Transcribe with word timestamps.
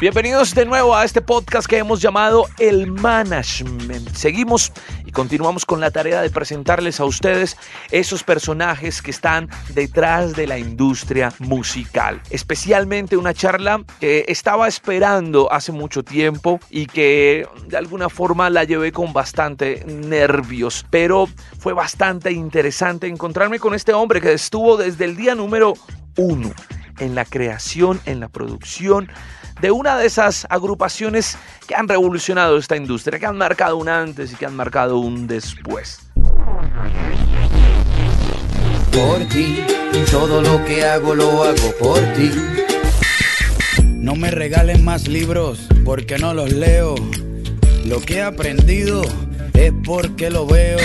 Bienvenidos 0.00 0.54
de 0.54 0.64
nuevo 0.64 0.96
a 0.96 1.04
este 1.04 1.20
podcast 1.20 1.68
que 1.68 1.76
hemos 1.76 2.00
llamado 2.00 2.46
El 2.58 2.90
Management. 2.90 4.14
Seguimos 4.14 4.72
y 5.04 5.12
continuamos 5.12 5.66
con 5.66 5.78
la 5.78 5.90
tarea 5.90 6.22
de 6.22 6.30
presentarles 6.30 7.00
a 7.00 7.04
ustedes 7.04 7.58
esos 7.90 8.22
personajes 8.22 9.02
que 9.02 9.10
están 9.10 9.50
detrás 9.74 10.34
de 10.34 10.46
la 10.46 10.58
industria 10.58 11.34
musical. 11.38 12.22
Especialmente 12.30 13.18
una 13.18 13.34
charla 13.34 13.84
que 14.00 14.24
estaba 14.26 14.68
esperando 14.68 15.52
hace 15.52 15.70
mucho 15.70 16.02
tiempo 16.02 16.60
y 16.70 16.86
que 16.86 17.46
de 17.66 17.76
alguna 17.76 18.08
forma 18.08 18.48
la 18.48 18.64
llevé 18.64 18.92
con 18.92 19.12
bastante 19.12 19.84
nervios, 19.84 20.86
pero 20.88 21.28
fue 21.58 21.74
bastante 21.74 22.32
interesante 22.32 23.06
encontrarme 23.06 23.58
con 23.58 23.74
este 23.74 23.92
hombre 23.92 24.22
que 24.22 24.32
estuvo 24.32 24.78
desde 24.78 25.04
el 25.04 25.14
día 25.14 25.34
número 25.34 25.74
uno 26.16 26.54
en 27.00 27.14
la 27.14 27.24
creación, 27.24 28.00
en 28.06 28.20
la 28.20 28.28
producción 28.28 29.08
de 29.60 29.70
una 29.70 29.98
de 29.98 30.06
esas 30.06 30.46
agrupaciones 30.48 31.36
que 31.66 31.74
han 31.74 31.88
revolucionado 31.88 32.56
esta 32.56 32.76
industria, 32.76 33.18
que 33.18 33.26
han 33.26 33.36
marcado 33.36 33.76
un 33.76 33.88
antes 33.88 34.32
y 34.32 34.36
que 34.36 34.46
han 34.46 34.56
marcado 34.56 34.98
un 34.98 35.26
después. 35.26 36.00
Por 38.92 39.28
ti, 39.28 39.64
todo 40.10 40.40
lo 40.40 40.64
que 40.64 40.84
hago 40.84 41.14
lo 41.14 41.44
hago 41.44 41.74
por 41.78 41.98
ti. 42.14 42.32
No 43.84 44.16
me 44.16 44.30
regalen 44.30 44.84
más 44.84 45.08
libros 45.08 45.68
porque 45.84 46.18
no 46.18 46.34
los 46.34 46.52
leo. 46.52 46.94
Lo 47.84 48.00
que 48.00 48.16
he 48.16 48.22
aprendido 48.22 49.02
es 49.52 49.72
porque 49.84 50.30
lo 50.30 50.46
veo. 50.46 50.78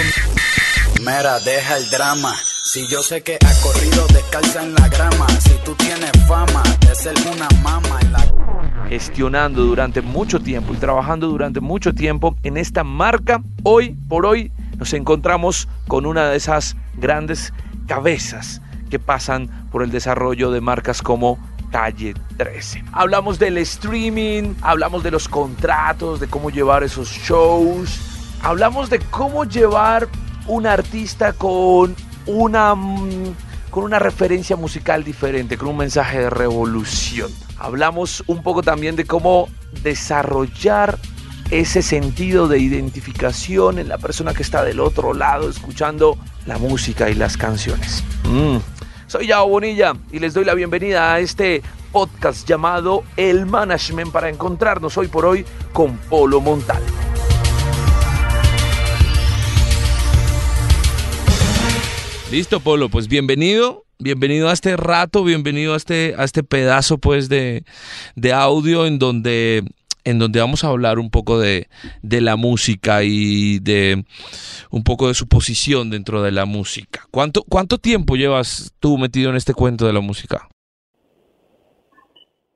Mira, 0.99 1.39
deja 1.39 1.77
el 1.77 1.89
drama. 1.89 2.35
Si 2.75 2.85
yo 2.88 3.02
sé 3.02 3.23
que 3.23 3.35
ha 3.35 3.61
corrido 3.61 4.05
descalza 4.07 4.61
en 4.61 4.75
la 4.75 4.89
grama. 4.89 5.26
Si 5.40 5.54
tú 5.63 5.73
tienes 5.76 6.12
fama 6.27 6.62
de 6.81 6.93
ser 6.93 7.15
una 7.34 7.48
mama 7.63 7.99
en 8.01 8.12
la 8.12 8.90
gestionando 8.90 9.63
durante 9.63 10.01
mucho 10.01 10.41
tiempo 10.41 10.73
y 10.73 10.76
trabajando 10.76 11.29
durante 11.29 11.62
mucho 11.62 11.93
tiempo 11.93 12.35
en 12.43 12.57
esta 12.57 12.84
marca, 12.84 13.41
hoy 13.63 13.96
por 14.09 14.26
hoy 14.26 14.51
nos 14.77 14.91
encontramos 14.91 15.70
con 15.87 16.05
una 16.05 16.27
de 16.27 16.35
esas 16.35 16.76
grandes 16.98 17.53
cabezas 17.87 18.62
que 18.90 18.99
pasan 18.99 19.48
por 19.71 19.81
el 19.81 19.90
desarrollo 19.90 20.51
de 20.51 20.59
marcas 20.59 21.01
como 21.01 21.40
Calle 21.71 22.13
13. 22.35 22.84
Hablamos 22.91 23.40
del 23.40 23.57
streaming, 23.59 24.53
hablamos 24.62 25.01
de 25.01 25.12
los 25.12 25.29
contratos, 25.29 26.20
de 26.20 26.27
cómo 26.27 26.49
llevar 26.49 26.84
esos 26.84 27.07
shows, 27.07 28.01
hablamos 28.41 28.90
de 28.90 28.99
cómo 28.99 29.46
llevar 29.46 30.09
un 30.46 30.68
artista 30.68 31.31
con 31.31 31.96
una 32.26 32.76
mm, 32.76 33.35
con 33.70 33.84
una 33.84 33.99
referencia 33.99 34.55
musical 34.55 35.04
diferente, 35.04 35.57
con 35.57 35.68
un 35.68 35.77
mensaje 35.77 36.20
de 36.20 36.29
revolución. 36.29 37.29
Hablamos 37.57 38.23
un 38.27 38.41
poco 38.41 38.62
también 38.62 38.95
de 38.95 39.05
cómo 39.05 39.49
desarrollar 39.84 40.98
ese 41.51 41.81
sentido 41.81 42.48
de 42.48 42.59
identificación 42.59 43.77
en 43.77 43.87
la 43.87 43.98
persona 43.98 44.34
que 44.34 44.43
está 44.43 44.63
del 44.63 44.79
otro 44.79 45.13
lado 45.13 45.49
escuchando 45.49 46.18
la 46.46 46.57
música 46.57 47.09
y 47.09 47.15
las 47.15 47.37
canciones. 47.37 48.03
Mm. 48.23 48.57
Soy 49.07 49.27
Yao 49.27 49.48
Bonilla 49.48 49.93
y 50.12 50.20
les 50.20 50.34
doy 50.34 50.46
la 50.46 50.53
bienvenida 50.53 51.13
a 51.13 51.20
este 51.20 51.62
podcast 51.91 52.48
llamado 52.48 53.03
El 53.15 53.46
Management 53.46 54.12
para 54.12 54.29
encontrarnos 54.29 54.98
hoy 54.98 55.07
por 55.07 55.26
hoy 55.26 55.46
con 55.73 55.98
Polo 55.98 56.41
Montalvo. 56.41 57.04
Listo, 62.35 62.59
Polo, 62.59 62.89
pues 62.89 63.07
bienvenido, 63.07 63.85
bienvenido 63.97 64.50
a 64.50 64.51
este 64.51 64.75
rato, 64.75 65.23
bienvenido 65.23 65.73
a 65.73 65.78
este, 65.78 66.16
a 66.17 66.25
este 66.25 66.44
pedazo 66.44 66.97
pues 66.97 67.29
de, 67.29 67.63
de 68.17 68.33
audio 68.33 68.85
en 68.85 69.00
donde, 69.00 69.63
en 70.03 70.19
donde 70.19 70.41
vamos 70.41 70.66
a 70.66 70.68
hablar 70.68 71.00
un 71.00 71.09
poco 71.09 71.40
de, 71.40 71.69
de, 72.01 72.19
la 72.19 72.35
música 72.35 73.03
y 73.03 73.59
de 73.59 74.03
un 74.69 74.84
poco 74.84 75.07
de 75.07 75.13
su 75.13 75.29
posición 75.29 75.90
dentro 75.90 76.22
de 76.24 76.34
la 76.34 76.44
música. 76.44 77.07
¿Cuánto, 77.09 77.41
¿Cuánto 77.44 77.78
tiempo 77.78 78.18
llevas 78.18 78.74
tú 78.81 78.97
metido 78.97 79.29
en 79.29 79.38
este 79.38 79.53
cuento 79.53 79.88
de 79.88 79.94
la 79.94 80.01
música? 80.01 80.50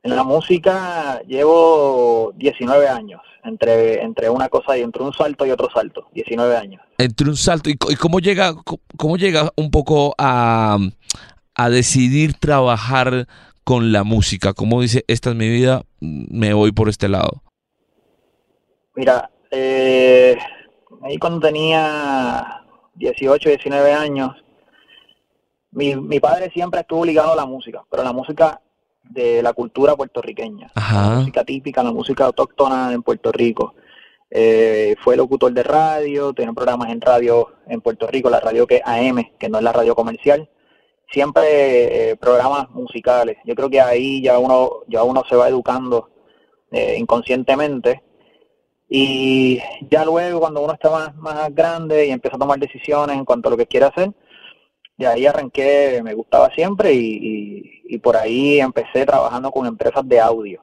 En 0.01 0.15
la 0.15 0.23
música 0.23 1.21
llevo 1.27 2.31
19 2.35 2.87
años 2.87 3.21
entre, 3.43 4.01
entre 4.01 4.29
una 4.29 4.47
cosa 4.47 4.77
y 4.77 4.81
entre 4.81 5.03
un 5.03 5.13
salto 5.13 5.45
y 5.45 5.51
otro 5.51 5.69
salto, 5.73 6.07
19 6.13 6.55
años. 6.55 6.81
Entre 6.97 7.27
un 7.27 7.35
salto, 7.35 7.69
¿y, 7.69 7.75
cómo 7.75 8.19
llega, 8.19 8.53
cómo 8.97 9.17
llega 9.17 9.51
un 9.57 9.71
poco 9.71 10.15
a, 10.17 10.77
a 11.55 11.69
decidir 11.69 12.35
trabajar 12.35 13.27
con 13.65 13.91
la 13.91 14.03
música? 14.03 14.53
¿Cómo 14.53 14.81
dice, 14.81 15.03
esta 15.07 15.31
es 15.31 15.35
mi 15.35 15.49
vida, 15.49 15.83
me 15.99 16.53
voy 16.53 16.71
por 16.71 16.87
este 16.87 17.09
lado? 17.09 17.43
Mira, 18.95 19.29
eh, 19.51 20.37
ahí 21.03 21.17
cuando 21.17 21.41
tenía 21.41 22.63
18, 22.95 23.49
19 23.49 23.93
años, 23.93 24.31
mi, 25.71 25.95
mi 25.95 26.21
padre 26.21 26.49
siempre 26.51 26.79
estuvo 26.79 27.03
ligado 27.03 27.33
a 27.33 27.35
la 27.35 27.45
música, 27.45 27.83
pero 27.91 28.03
la 28.03 28.13
música 28.13 28.61
de 29.03 29.41
la 29.41 29.53
cultura 29.53 29.95
puertorriqueña, 29.95 30.71
la 30.75 31.15
música 31.17 31.43
típica, 31.43 31.83
la 31.83 31.91
música 31.91 32.25
autóctona 32.25 32.93
en 32.93 33.03
Puerto 33.03 33.31
Rico. 33.31 33.73
Eh, 34.31 34.95
fue 35.03 35.17
locutor 35.17 35.51
de 35.51 35.63
radio, 35.63 36.33
tiene 36.33 36.53
programas 36.53 36.89
en 36.91 37.01
radio 37.01 37.47
en 37.67 37.81
Puerto 37.81 38.05
Rico, 38.07 38.29
la 38.29 38.39
radio 38.39 38.67
que 38.67 38.77
es 38.77 38.81
AM, 38.85 39.31
que 39.39 39.49
no 39.49 39.57
es 39.57 39.63
la 39.63 39.73
radio 39.73 39.95
comercial. 39.95 40.49
Siempre 41.11 42.11
eh, 42.11 42.15
programas 42.17 42.69
musicales. 42.69 43.37
Yo 43.45 43.55
creo 43.55 43.69
que 43.69 43.81
ahí 43.81 44.21
ya 44.21 44.37
uno, 44.37 44.83
ya 44.87 45.03
uno 45.03 45.23
se 45.27 45.35
va 45.35 45.47
educando 45.49 46.11
eh, 46.71 46.95
inconscientemente. 46.99 48.03
Y 48.87 49.59
ya 49.89 50.05
luego, 50.05 50.39
cuando 50.39 50.61
uno 50.61 50.73
está 50.73 50.89
más, 50.89 51.15
más 51.15 51.53
grande 51.53 52.07
y 52.07 52.11
empieza 52.11 52.37
a 52.37 52.39
tomar 52.39 52.59
decisiones 52.59 53.17
en 53.17 53.25
cuanto 53.25 53.47
a 53.49 53.51
lo 53.51 53.57
que 53.57 53.67
quiere 53.67 53.87
hacer, 53.87 54.11
de 54.99 55.07
ahí 55.07 55.25
arranqué, 55.25 56.01
me 56.03 56.13
gustaba 56.13 56.49
siempre 56.53 56.93
y, 56.93 57.97
por 58.03 58.17
ahí 58.17 58.59
empecé 58.59 59.05
trabajando 59.05 59.49
con 59.49 59.65
empresas 59.65 60.07
de 60.07 60.19
audio. 60.19 60.61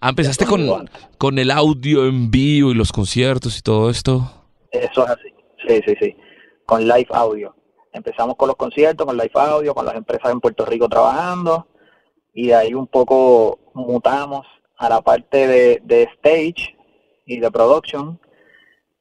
Ah, 0.00 0.10
empezaste 0.10 0.44
con, 0.44 0.88
con 1.16 1.38
el 1.38 1.50
audio 1.50 2.06
en 2.06 2.30
vivo 2.30 2.70
y 2.70 2.74
los 2.74 2.92
conciertos 2.92 3.58
y 3.58 3.62
todo 3.62 3.88
esto. 3.88 4.30
Eso 4.70 5.04
es 5.04 5.10
así, 5.10 5.28
sí, 5.66 5.80
sí, 5.86 5.94
sí, 5.98 6.16
con 6.66 6.86
live 6.86 7.08
audio. 7.10 7.56
Empezamos 7.92 8.36
con 8.36 8.48
los 8.48 8.56
conciertos, 8.56 9.06
con 9.06 9.16
live 9.16 9.30
audio, 9.34 9.74
con 9.74 9.86
las 9.86 9.94
empresas 9.94 10.30
en 10.30 10.40
Puerto 10.40 10.66
Rico 10.66 10.86
trabajando 10.86 11.66
y 12.34 12.48
de 12.48 12.54
ahí 12.54 12.74
un 12.74 12.86
poco 12.86 13.58
mutamos 13.72 14.46
a 14.76 14.90
la 14.90 15.00
parte 15.00 15.46
de, 15.46 15.80
de 15.84 16.02
stage 16.16 16.76
y 17.24 17.40
de 17.40 17.50
production 17.50 18.20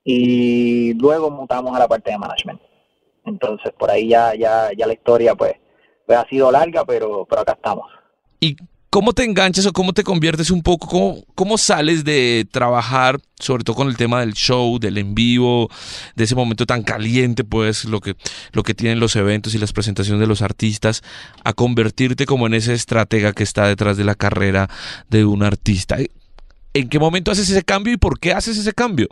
y 0.05 0.93
luego 0.93 1.29
mutamos 1.29 1.75
a 1.75 1.79
la 1.79 1.87
parte 1.87 2.11
de 2.11 2.17
management. 2.17 2.61
Entonces, 3.29 3.71
por 3.77 3.89
ahí 3.91 4.09
ya, 4.09 4.33
ya, 4.35 4.69
ya 4.77 4.87
la 4.87 4.93
historia 4.93 5.35
pues, 5.35 5.53
pues, 6.05 6.17
ha 6.17 6.27
sido 6.27 6.51
larga, 6.51 6.83
pero, 6.85 7.25
pero 7.29 7.41
acá 7.41 7.53
estamos. 7.53 7.85
¿Y 8.39 8.57
cómo 8.89 9.13
te 9.13 9.23
enganchas 9.23 9.67
o 9.67 9.71
cómo 9.71 9.93
te 9.93 10.03
conviertes 10.03 10.49
un 10.49 10.63
poco? 10.63 10.87
¿Cómo, 10.87 11.23
¿Cómo 11.35 11.57
sales 11.57 12.03
de 12.03 12.47
trabajar, 12.51 13.19
sobre 13.39 13.63
todo 13.63 13.75
con 13.75 13.87
el 13.87 13.97
tema 13.97 14.21
del 14.21 14.33
show, 14.33 14.79
del 14.79 14.97
en 14.97 15.13
vivo, 15.13 15.69
de 16.15 16.23
ese 16.23 16.35
momento 16.35 16.65
tan 16.65 16.81
caliente, 16.81 17.43
pues, 17.43 17.85
lo 17.85 18.01
que, 18.01 18.15
lo 18.51 18.63
que 18.63 18.73
tienen 18.73 18.99
los 18.99 19.15
eventos 19.15 19.53
y 19.53 19.59
las 19.59 19.73
presentaciones 19.73 20.19
de 20.19 20.27
los 20.27 20.41
artistas, 20.41 21.03
a 21.43 21.53
convertirte 21.53 22.25
como 22.25 22.47
en 22.47 22.55
ese 22.55 22.73
estratega 22.73 23.33
que 23.33 23.43
está 23.43 23.67
detrás 23.67 23.95
de 23.95 24.05
la 24.05 24.15
carrera 24.15 24.69
de 25.09 25.25
un 25.25 25.43
artista? 25.43 25.97
¿En 26.73 26.89
qué 26.89 26.99
momento 26.99 27.31
haces 27.31 27.49
ese 27.49 27.63
cambio 27.63 27.93
y 27.93 27.97
por 27.97 28.19
qué 28.19 28.33
haces 28.33 28.57
ese 28.57 28.73
cambio? 28.73 29.07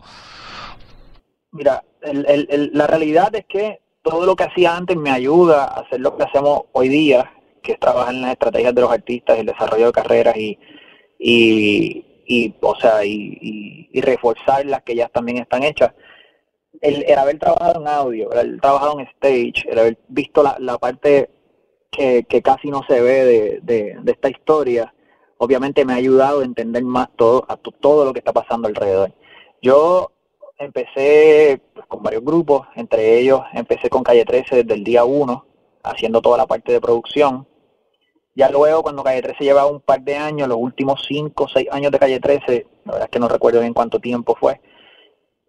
Mira, 1.52 1.84
la 2.02 2.88
realidad 2.88 3.34
es 3.36 3.46
que 3.46 3.80
todo 4.09 4.25
lo 4.25 4.35
que 4.35 4.45
hacía 4.45 4.75
antes 4.75 4.95
me 4.95 5.12
ayuda 5.12 5.65
a 5.65 5.81
hacer 5.81 6.00
lo 6.00 6.15
que 6.15 6.24
hacemos 6.24 6.63
hoy 6.71 6.88
día, 6.88 7.31
que 7.62 7.74
es 7.74 7.80
trabajar 7.80 8.13
en 8.13 8.21
las 8.21 8.31
estrategias 8.31 8.74
de 8.74 8.81
los 8.81 8.92
artistas, 8.92 9.38
el 9.38 9.48
desarrollo 9.48 9.88
de 9.88 9.92
carreras 9.92 10.38
y, 10.38 10.57
y, 11.19 12.56
o 12.62 12.75
sea, 12.75 13.04
y, 13.04 13.89
reforzar 14.01 14.65
las 14.65 14.83
que 14.83 14.95
ya 14.95 15.09
también 15.09 15.39
están 15.39 15.63
hechas. 15.63 15.94
El, 16.80 17.04
haber 17.18 17.39
trabajado 17.39 17.81
en 17.81 17.88
audio, 17.88 18.31
el 18.31 18.38
haber 18.38 18.62
trabajado 18.62 19.00
en 19.00 19.07
stage, 19.07 19.69
el 19.69 19.80
haber 19.80 19.98
visto 20.07 20.44
la, 20.44 20.77
parte 20.77 21.30
que, 21.92 22.24
casi 22.44 22.69
no 22.69 22.83
se 22.88 23.01
ve 23.01 23.60
de, 23.63 24.00
de, 24.01 24.12
esta 24.12 24.30
historia, 24.30 24.94
obviamente 25.38 25.83
me 25.83 25.94
ha 25.94 25.98
ayudado 25.98 26.42
a 26.42 26.45
entender 26.45 26.83
más 26.83 27.10
todo, 27.18 27.45
a 27.50 27.57
todo 27.57 28.06
lo 28.06 28.13
que 28.13 28.19
está 28.19 28.31
pasando 28.31 28.68
alrededor. 28.68 29.12
Yo 29.62 30.12
empecé 30.57 31.62
pues, 31.74 31.86
con 31.88 32.04
varios 32.04 32.24
grupos, 32.24 32.68
entre 32.75 33.19
ellos 33.19 33.42
empecé 33.54 33.89
con 33.89 34.04
Calle 34.04 34.25
13 34.25 34.63
desde 34.63 34.74
el 34.74 34.83
día 34.83 35.06
1, 35.06 35.45
haciendo 35.83 36.21
toda 36.21 36.38
la 36.38 36.48
parte 36.48 36.71
de 36.71 36.81
producción. 36.81 37.48
Ya 38.36 38.50
luego, 38.50 38.83
cuando 38.83 39.04
Calle 39.04 39.21
13 39.21 39.44
llevaba 39.44 39.71
un 39.71 39.81
par 39.81 40.01
de 40.01 40.15
años, 40.15 40.48
los 40.48 40.57
últimos 40.59 41.06
5 41.07 41.44
o 41.44 41.48
6 41.48 41.68
años 41.71 41.92
de 41.92 42.00
Calle 42.00 42.19
13, 42.19 42.68
la 42.86 42.92
verdad 42.92 43.07
es 43.07 43.12
que 43.12 43.19
no 43.19 43.27
recuerdo 43.27 43.62
bien 43.62 43.74
cuánto 43.74 44.00
tiempo 44.00 44.36
fue, 44.39 44.62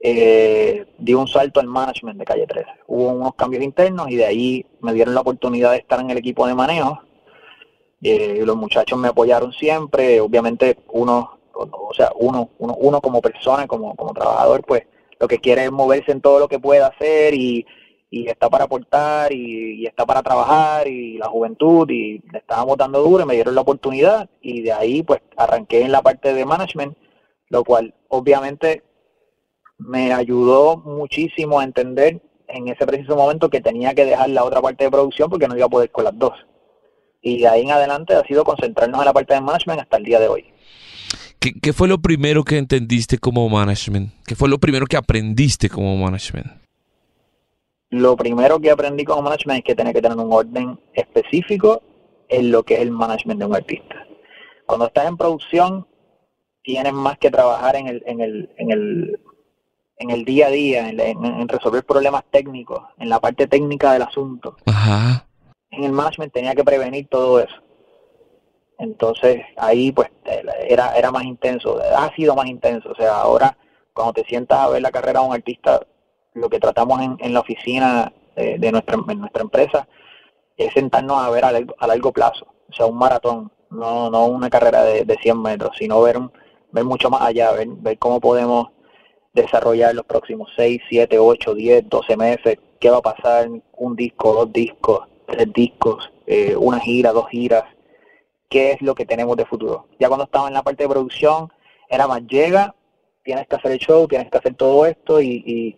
eh, 0.01 0.87
di 0.97 1.13
un 1.13 1.27
salto 1.27 1.61
al 1.61 1.67
management 1.67 2.19
de 2.19 2.25
Calle 2.25 2.47
13. 2.47 2.67
Hubo 2.87 3.09
unos 3.11 3.35
cambios 3.35 3.63
internos 3.63 4.09
y 4.11 4.17
de 4.17 4.27
ahí 4.27 4.67
me 4.81 4.93
dieron 4.93 5.15
la 5.15 5.21
oportunidad 5.21 5.73
de 5.73 5.79
estar 5.79 6.01
en 6.01 6.11
el 6.11 6.19
equipo 6.19 6.47
de 6.47 6.55
manejo. 6.55 7.01
Eh, 8.01 8.43
los 8.45 8.57
muchachos 8.57 8.99
me 8.99 9.09
apoyaron 9.09 9.53
siempre, 9.53 10.21
obviamente 10.21 10.79
uno, 10.93 11.41
o 11.53 11.93
sea, 11.93 12.13
uno, 12.15 12.51
uno, 12.59 12.75
uno 12.79 13.01
como 13.01 13.21
persona, 13.21 13.67
como, 13.67 13.97
como 13.97 14.15
trabajador, 14.15 14.65
pues 14.65 14.85
lo 15.21 15.29
que 15.29 15.39
quiere 15.39 15.65
es 15.65 15.73
moverse 15.73 16.13
en 16.13 16.21
todo 16.21 16.39
lo 16.39 16.49
que 16.49 16.59
pueda 16.59 16.89
hacer 16.89 17.35
y, 17.35 17.67
y 18.11 18.29
está 18.29 18.49
para 18.49 18.65
aportar 18.65 19.33
y, 19.33 19.87
está 19.87 20.07
para 20.07 20.23
trabajar 20.23 20.89
y 20.89 21.19
la 21.19 21.27
juventud 21.29 21.89
y 21.91 22.19
le 22.33 22.39
estábamos 22.39 22.77
dando 22.77 23.03
duro 23.03 23.25
y 23.25 23.27
me 23.27 23.35
dieron 23.35 23.55
la 23.55 23.61
oportunidad 23.61 24.29
y 24.41 24.63
de 24.63 24.73
ahí 24.73 25.03
pues 25.03 25.21
arranqué 25.37 25.83
en 25.83 25.93
la 25.93 26.03
parte 26.03 26.33
de 26.33 26.45
management, 26.45 26.97
lo 27.49 27.65
cual 27.65 27.95
obviamente 28.09 28.83
me 29.79 30.13
ayudó 30.13 30.77
muchísimo 30.79 31.61
a 31.61 31.65
entender 31.65 32.21
en 32.49 32.69
ese 32.69 32.87
preciso 32.87 33.15
momento 33.15 33.51
que 33.51 33.61
tenía 33.61 33.95
que 33.95 34.07
dejar 34.07 34.31
la 34.31 34.45
otra 34.45 34.63
parte 34.63 34.85
de 34.85 34.91
producción 34.91 35.29
porque 35.31 35.47
no 35.47 35.57
iba 35.57 35.67
a 35.67 35.71
poder 35.71 35.91
con 35.91 36.05
las 36.05 36.19
dos. 36.19 36.33
Y 37.21 37.41
de 37.41 37.49
ahí 37.49 37.63
en 37.63 37.73
adelante 37.73 38.15
ha 38.15 38.25
sido 38.25 38.45
concentrarnos 38.45 39.01
en 39.01 39.07
la 39.07 39.13
parte 39.13 39.35
de 39.35 39.41
management 39.41 39.81
hasta 39.81 39.99
el 39.99 40.05
día 40.05 40.19
de 40.19 40.29
hoy. 40.29 40.53
¿Qué, 41.41 41.73
fue 41.73 41.89
lo 41.89 41.99
primero 41.99 42.43
que 42.45 42.59
entendiste 42.59 43.19
como 43.19 43.49
management? 43.49 44.13
¿Qué 44.27 44.35
fue 44.35 44.49
lo 44.49 44.59
primero 44.59 44.87
que 44.87 44.97
aprendiste 44.97 45.69
como 45.69 45.97
management? 45.97 46.49
Lo 47.91 48.17
primero 48.17 48.61
que 48.61 48.71
aprendí 48.71 49.05
como 49.05 49.23
management 49.23 49.59
es 49.59 49.65
que 49.65 49.75
tiene 49.75 49.93
que 49.93 50.03
tener 50.03 50.19
un 50.19 50.33
orden 50.33 50.79
específico 50.95 51.83
en 52.29 52.51
lo 52.51 52.63
que 52.63 52.75
es 52.75 52.81
el 52.81 52.91
management 52.91 53.41
de 53.41 53.47
un 53.47 53.55
artista. 53.55 54.07
Cuando 54.67 54.87
estás 54.87 55.07
en 55.07 55.17
producción, 55.17 55.87
tienes 56.63 56.93
más 56.93 57.17
que 57.19 57.31
trabajar 57.31 57.77
en 57.77 57.87
el, 57.87 58.03
en 58.07 58.21
el, 58.21 58.51
en 58.59 58.71
el 58.71 59.21
en 59.99 60.11
el 60.11 60.25
día 60.25 60.47
a 60.47 60.51
día, 60.51 60.89
en, 60.89 61.49
resolver 61.49 61.85
problemas 61.85 62.25
técnicos, 62.31 62.83
en 62.99 63.09
la 63.09 63.21
parte 63.21 63.47
técnica 63.47 63.93
del 63.93 64.03
asunto. 64.03 64.57
En 65.71 65.85
el 65.85 65.93
management 65.93 66.33
tenía 66.33 66.55
que 66.55 66.65
prevenir 66.65 67.09
todo 67.09 67.41
eso. 67.41 67.57
Entonces 68.79 69.43
ahí 69.57 69.93
pues 69.93 70.09
era, 70.69 70.97
era 70.97 71.11
más 71.11 71.25
intenso, 71.25 71.79
ha 71.97 72.15
sido 72.15 72.35
más 72.35 72.47
intenso. 72.47 72.91
O 72.91 72.95
sea, 72.95 73.21
ahora 73.21 73.57
cuando 73.93 74.15
te 74.15 74.25
sientas 74.25 74.59
a 74.59 74.69
ver 74.69 74.83
la 74.83 74.93
carrera 74.93 75.21
de 75.21 75.27
un 75.27 75.35
artista, 75.35 75.81
lo 76.35 76.49
que 76.49 76.61
tratamos 76.61 77.01
en, 77.03 77.17
en 77.21 77.35
la 77.35 77.41
oficina 77.41 78.13
de, 78.37 78.73
nuestra, 78.73 78.97
nuestra 78.97 79.43
empresa 79.43 79.89
es 80.57 80.73
sentarnos 80.73 81.19
a 81.19 81.31
ver 81.31 81.45
a, 81.45 81.87
largo 81.87 82.13
plazo, 82.13 82.47
o 82.69 82.73
sea, 82.73 82.87
un 82.87 82.99
maratón, 82.99 83.51
no, 83.71 84.11
no 84.11 84.27
una 84.27 84.51
carrera 84.51 84.83
de, 84.85 85.05
de 85.05 85.17
100 85.17 85.41
metros, 85.41 85.77
sino 85.79 86.01
ver, 86.03 86.19
ver 86.73 86.85
mucho 86.85 87.11
más 87.11 87.23
allá, 87.23 87.53
ver, 87.53 87.69
ver 87.69 87.99
cómo 87.99 88.21
podemos 88.21 88.69
desarrollar 89.33 89.95
los 89.95 90.05
próximos 90.05 90.51
6, 90.57 90.81
7, 90.89 91.19
8, 91.19 91.55
10, 91.55 91.89
12 91.89 92.17
meses, 92.17 92.59
qué 92.81 92.91
va 92.91 92.99
a 92.99 93.03
pasar, 93.03 93.49
un 93.77 93.97
disco, 93.97 94.33
dos 94.33 94.53
discos, 94.53 95.07
tres 95.27 95.53
discos, 95.53 96.11
eh, 96.27 96.57
una 96.57 96.81
gira, 96.81 97.13
dos 97.13 97.29
giras, 97.29 97.65
qué 98.49 98.73
es 98.73 98.83
lo 98.83 98.95
que 98.95 99.07
tenemos 99.07 99.37
de 99.37 99.47
futuro. 99.47 99.89
Ya 99.99 100.09
cuando 100.09 100.25
estaba 100.25 100.49
en 100.49 100.55
la 100.55 100.63
parte 100.63 100.85
de 100.85 100.89
producción, 100.89 101.53
era 101.89 102.07
más 102.07 102.23
llega, 102.27 102.75
tienes 103.25 103.47
que 103.47 103.57
hacer 103.57 103.73
el 103.73 103.79
show, 103.79 104.07
tienes 104.09 104.31
que 104.31 104.39
hacer 104.39 104.55
todo 104.55 104.87
esto 104.87 105.21
y, 105.21 105.77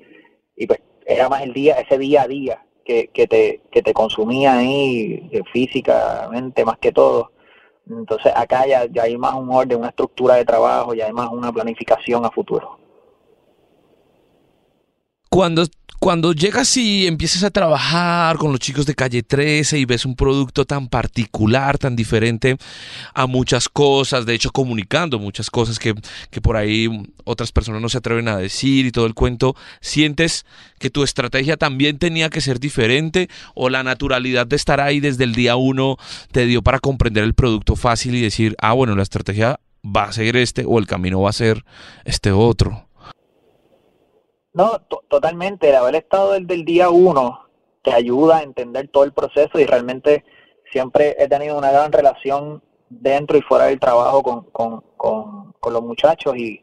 y, 0.57 0.67
pues 0.67 0.81
era 1.07 1.29
más 1.29 1.43
el 1.43 1.53
día, 1.53 1.75
ese 1.81 1.99
día 1.99 2.23
a 2.23 2.29
día 2.29 2.67
que, 2.85 3.09
que, 3.09 3.27
te, 3.27 3.63
que 3.73 3.83
te 3.83 3.93
consumía 3.93 4.59
ahí 4.59 5.29
eh, 5.33 5.43
físicamente 5.53 6.65
más 6.65 6.79
que 6.79 6.93
todo. 6.93 7.33
Entonces 7.89 8.33
acá 8.37 8.67
ya, 8.67 8.87
ya 8.87 9.03
hay 9.05 9.17
más 9.17 9.35
un 9.35 9.51
orden, 9.51 9.79
una 9.79 9.89
estructura 9.89 10.37
de 10.37 10.45
trabajo, 10.45 10.95
ya 10.95 11.07
hay 11.07 11.13
más 11.13 11.31
una 11.31 11.53
planificación 11.53 12.25
a 12.25 12.31
futuro. 12.31 12.80
Cuando, 15.33 15.65
cuando 16.01 16.33
llegas 16.33 16.77
y 16.77 17.07
empiezas 17.07 17.45
a 17.45 17.53
trabajar 17.53 18.37
con 18.37 18.51
los 18.51 18.59
chicos 18.59 18.85
de 18.85 18.97
calle 18.97 19.23
13 19.23 19.79
y 19.79 19.85
ves 19.85 20.05
un 20.05 20.17
producto 20.17 20.65
tan 20.65 20.89
particular, 20.89 21.79
tan 21.79 21.95
diferente 21.95 22.57
a 23.15 23.29
muchas 23.29 23.69
cosas, 23.69 24.27
de 24.27 24.35
hecho 24.35 24.51
comunicando 24.51 25.21
muchas 25.21 25.49
cosas 25.49 25.79
que, 25.79 25.95
que 26.31 26.41
por 26.41 26.57
ahí 26.57 26.89
otras 27.23 27.53
personas 27.53 27.81
no 27.81 27.89
se 27.89 27.99
atreven 27.99 28.27
a 28.27 28.39
decir 28.39 28.87
y 28.87 28.91
todo 28.91 29.07
el 29.07 29.15
cuento, 29.15 29.55
¿sientes 29.81 30.47
que 30.81 30.91
tu 30.91 31.05
estrategia 31.05 31.57
también 31.57 31.99
tenía 31.99 32.29
que 32.29 32.41
ser 32.41 32.59
diferente 32.59 33.29
o 33.55 33.71
la 33.71 33.85
naturalidad 33.85 34.49
de 34.49 34.57
estar 34.57 34.81
ahí 34.81 34.99
desde 34.99 35.23
el 35.23 35.37
día 35.37 35.55
uno 35.55 35.97
te 36.33 36.45
dio 36.47 36.61
para 36.61 36.81
comprender 36.81 37.23
el 37.23 37.35
producto 37.35 37.77
fácil 37.77 38.17
y 38.17 38.21
decir, 38.21 38.57
ah, 38.61 38.73
bueno, 38.73 38.97
la 38.97 39.05
estrategia 39.05 39.61
va 39.85 40.07
a 40.07 40.13
ser 40.13 40.37
este 40.37 40.65
o 40.67 40.81
el 40.81 40.89
camino 40.89 41.21
va 41.21 41.31
a 41.31 41.35
ser 41.35 41.65
este 42.05 42.33
otro? 42.33 42.90
No, 44.53 44.81
totalmente. 45.09 45.69
El 45.69 45.77
haber 45.77 45.95
estado 45.97 46.33
desde 46.33 46.55
el 46.55 46.65
día 46.65 46.91
uno 46.91 47.47
te 47.83 47.93
ayuda 47.93 48.39
a 48.39 48.43
entender 48.43 48.89
todo 48.89 49.05
el 49.05 49.13
proceso 49.13 49.59
y 49.59 49.65
realmente 49.65 50.25
siempre 50.71 51.17
he 51.19 51.29
tenido 51.29 51.57
una 51.57 51.71
gran 51.71 51.93
relación 51.93 52.63
dentro 52.89 53.39
y 53.39 53.43
fuera 53.43 53.67
del 53.67 53.81
trabajo 53.81 54.23
con, 54.23 54.51
con, 54.51 54.83
con, 54.97 55.73
los 55.73 55.83
muchachos 55.83 56.37
y, 56.37 56.63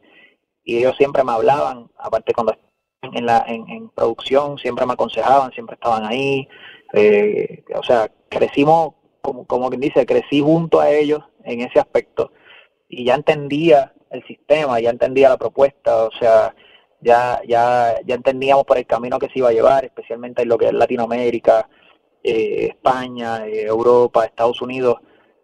y, 0.64 0.78
ellos 0.78 0.96
siempre 0.98 1.24
me 1.24 1.32
hablaban, 1.32 1.90
aparte 1.98 2.34
cuando 2.34 2.54
en, 3.02 3.26
la, 3.26 3.46
en, 3.48 3.68
en 3.70 3.90
producción 3.90 4.58
siempre 4.58 4.86
me 4.86 4.94
aconsejaban, 4.94 5.52
siempre 5.54 5.76
estaban 5.76 6.06
ahí. 6.06 6.48
Eh, 6.94 7.64
o 7.76 7.84
sea, 7.84 8.12
crecimos, 8.30 8.96
como, 9.22 9.46
como 9.46 9.70
quien 9.70 9.82
dice, 9.82 10.06
crecí 10.06 10.42
junto 10.42 10.80
a 10.80 10.90
ellos 10.90 11.22
en 11.44 11.62
ese 11.62 11.80
aspecto 11.80 12.32
y 12.90 13.06
ya 13.06 13.16
entendía 13.16 13.94
el 14.10 14.26
sistema, 14.26 14.80
ya 14.80 14.90
entendía 14.90 15.30
la 15.30 15.38
propuesta, 15.38 16.06
o 16.06 16.12
sea, 16.12 16.54
ya, 17.02 17.42
ya, 17.48 17.96
ya 18.06 18.16
entendíamos 18.16 18.66
por 18.66 18.78
el 18.78 18.86
camino 18.86 19.20
que 19.20 19.28
se 19.30 19.40
iba 19.40 19.50
a 19.50 19.54
llevar, 19.54 19.86
especialmente 19.86 20.42
en 20.42 20.50
lo 20.50 20.58
que 20.58 20.68
es 20.68 20.74
Latinoamérica, 20.74 21.70
eh, 22.24 22.68
España, 22.70 23.46
eh, 23.48 23.64
Europa, 23.66 24.26
Estados 24.26 24.62
Unidos. 24.62 24.98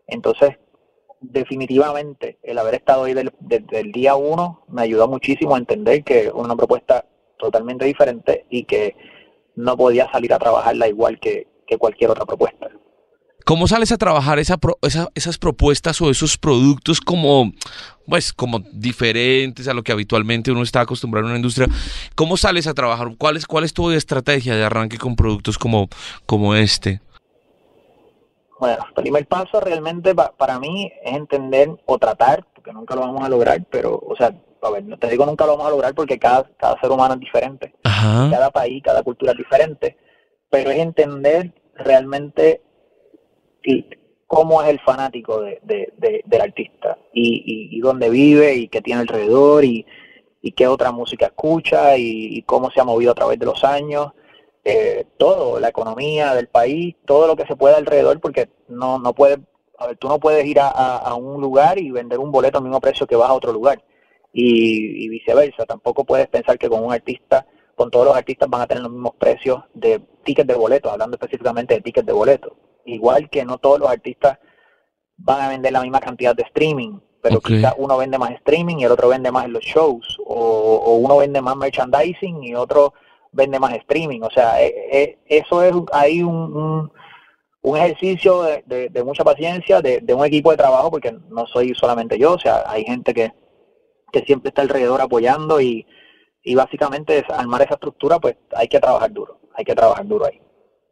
Entonces, 0.07 0.57
definitivamente, 1.21 2.39
el 2.43 2.57
haber 2.57 2.75
estado 2.75 3.05
ahí 3.05 3.13
desde 3.39 3.79
el 3.79 3.91
día 3.91 4.15
uno 4.15 4.65
me 4.67 4.81
ayudó 4.83 5.07
muchísimo 5.07 5.55
a 5.55 5.59
entender 5.59 6.03
que 6.03 6.31
una 6.33 6.55
propuesta 6.55 7.05
totalmente 7.37 7.85
diferente 7.85 8.45
y 8.49 8.63
que 8.65 8.95
no 9.55 9.77
podía 9.77 10.11
salir 10.11 10.33
a 10.33 10.39
trabajarla 10.39 10.87
igual 10.87 11.19
que 11.19 11.47
cualquier 11.79 12.11
otra 12.11 12.25
propuesta. 12.25 12.69
¿Cómo 13.45 13.67
sales 13.67 13.91
a 13.91 13.97
trabajar 13.97 14.39
esa, 14.39 14.57
esas 15.15 15.37
propuestas 15.37 16.01
o 16.01 16.09
esos 16.09 16.37
productos 16.37 17.01
como, 17.01 17.51
pues, 18.07 18.31
como 18.31 18.59
diferentes 18.71 19.67
a 19.67 19.73
lo 19.73 19.83
que 19.83 19.91
habitualmente 19.91 20.51
uno 20.51 20.63
está 20.63 20.81
acostumbrado 20.81 21.25
en 21.25 21.31
una 21.31 21.37
industria? 21.37 21.67
¿Cómo 22.15 22.37
sales 22.37 22.67
a 22.67 22.73
trabajar? 22.73 23.09
¿Cuál 23.17 23.37
es, 23.37 23.45
cuál 23.45 23.65
es 23.65 23.73
tu 23.73 23.91
estrategia 23.91 24.55
de 24.55 24.63
arranque 24.63 24.97
con 24.97 25.15
productos 25.15 25.57
como, 25.57 25.89
como 26.25 26.55
este? 26.55 27.01
Bueno, 28.59 28.85
el 28.87 28.93
primer 28.93 29.27
paso 29.27 29.59
realmente 29.59 30.15
para 30.15 30.57
mí 30.57 30.89
es 31.03 31.13
entender 31.13 31.69
o 31.85 31.97
tratar, 31.97 32.45
porque 32.55 32.71
nunca 32.71 32.95
lo 32.95 33.01
vamos 33.01 33.23
a 33.25 33.27
lograr, 33.27 33.61
pero, 33.69 33.95
o 33.95 34.15
sea, 34.15 34.33
a 34.61 34.69
ver, 34.69 34.85
no 34.85 34.97
te 34.97 35.09
digo 35.09 35.25
nunca 35.25 35.45
lo 35.45 35.57
vamos 35.57 35.67
a 35.67 35.71
lograr 35.71 35.93
porque 35.93 36.17
cada, 36.17 36.49
cada 36.57 36.79
ser 36.79 36.89
humano 36.89 37.15
es 37.15 37.19
diferente, 37.19 37.73
cada 37.83 38.49
país, 38.51 38.81
cada 38.81 39.03
cultura 39.03 39.33
es 39.33 39.37
diferente, 39.37 39.97
pero 40.49 40.71
es 40.71 40.79
entender 40.79 41.53
realmente 41.75 42.61
cómo 44.33 44.63
es 44.63 44.69
el 44.69 44.79
fanático 44.79 45.41
de, 45.41 45.93
del 46.25 46.41
artista 46.41 46.97
y, 47.13 47.69
y, 47.71 47.79
dónde 47.81 48.09
vive 48.09 48.55
y 48.55 48.67
qué 48.67 48.81
tiene 48.81 49.01
alrededor 49.01 49.63
y, 49.63 49.85
qué 50.55 50.67
otra 50.67 50.91
música 50.91 51.27
escucha 51.27 51.97
y, 51.97 52.41
cómo 52.43 52.71
se 52.71 52.81
ha 52.81 52.83
movido 52.83 53.11
a 53.11 53.15
través 53.15 53.39
de 53.39 53.45
los 53.45 53.63
años. 53.63 54.11
Eh, 54.65 55.05
todo, 55.17 55.59
la 55.59 55.69
economía 55.69 56.33
del 56.33 56.47
país, 56.47 56.95
todo 57.05 57.27
lo 57.27 57.35
que 57.35 57.45
se 57.45 57.55
pueda 57.55 57.77
alrededor, 57.77 58.19
porque 58.19 58.49
no, 58.69 58.97
no 58.97 59.13
puedes, 59.13 59.39
a 59.77 59.87
ver, 59.87 59.97
tú 59.97 60.07
no 60.07 60.19
puedes 60.19 60.45
ir 60.45 60.57
a, 60.59 61.13
un 61.15 61.39
lugar 61.41 61.77
y 61.77 61.91
vender 61.91 62.17
un 62.19 62.31
boleto 62.31 62.57
al 62.57 62.63
mismo 62.63 62.81
precio 62.81 63.05
que 63.05 63.15
vas 63.15 63.29
a 63.29 63.33
otro 63.33 63.53
lugar 63.53 63.83
y 64.33 65.07
viceversa. 65.09 65.65
Tampoco 65.65 66.05
puedes 66.05 66.27
pensar 66.27 66.57
que 66.57 66.69
con 66.69 66.83
un 66.83 66.91
artista, 66.91 67.45
con 67.75 67.91
todos 67.91 68.07
los 68.07 68.15
artistas 68.15 68.49
van 68.49 68.61
a 68.61 68.67
tener 68.67 68.83
los 68.83 68.91
mismos 68.91 69.13
precios 69.19 69.63
de 69.75 70.01
tickets 70.23 70.47
de 70.47 70.55
boleto, 70.55 70.89
hablando 70.89 71.17
específicamente 71.17 71.75
de 71.75 71.81
tickets 71.81 72.07
de 72.07 72.13
boleto 72.13 72.57
igual 72.85 73.29
que 73.29 73.45
no 73.45 73.57
todos 73.57 73.79
los 73.79 73.89
artistas 73.89 74.39
van 75.17 75.41
a 75.41 75.49
vender 75.49 75.73
la 75.73 75.81
misma 75.81 75.99
cantidad 75.99 76.35
de 76.35 76.43
streaming, 76.43 76.99
pero 77.21 77.39
quizás 77.39 77.73
uno 77.77 77.97
vende 77.97 78.17
más 78.17 78.31
streaming 78.31 78.77
y 78.79 78.83
el 78.83 78.91
otro 78.91 79.07
vende 79.07 79.31
más 79.31 79.45
en 79.45 79.53
los 79.53 79.63
shows, 79.63 80.19
o, 80.25 80.97
uno 80.97 81.17
vende 81.17 81.41
más 81.41 81.55
merchandising 81.55 82.43
y 82.43 82.55
otro 82.55 82.93
vende 83.31 83.59
más 83.59 83.73
streaming. 83.75 84.21
O 84.21 84.29
sea, 84.29 84.61
e, 84.61 84.67
e, 84.91 85.19
eso 85.27 85.63
es 85.63 85.73
ahí 85.93 86.21
un, 86.21 86.91
un, 87.61 87.77
ejercicio 87.77 88.43
de, 88.65 88.89
de, 88.89 89.03
mucha 89.03 89.23
paciencia, 89.23 89.81
de, 89.81 90.01
de, 90.01 90.13
un 90.13 90.25
equipo 90.25 90.51
de 90.51 90.57
trabajo, 90.57 90.91
porque 90.91 91.15
no 91.29 91.47
soy 91.47 91.73
solamente 91.75 92.19
yo, 92.19 92.33
o 92.33 92.39
sea, 92.39 92.63
hay 92.67 92.83
gente 92.83 93.13
que, 93.13 93.31
que 94.11 94.19
siempre 94.21 94.49
está 94.49 94.61
alrededor 94.61 94.99
apoyando 94.99 95.61
y, 95.61 95.87
y 96.43 96.55
básicamente 96.55 97.19
es 97.19 97.29
armar 97.29 97.61
esa 97.61 97.75
estructura, 97.75 98.19
pues 98.19 98.35
hay 98.53 98.67
que 98.67 98.79
trabajar 98.81 99.11
duro, 99.13 99.39
hay 99.55 99.63
que 99.63 99.75
trabajar 99.75 100.05
duro 100.05 100.25
ahí. 100.25 100.42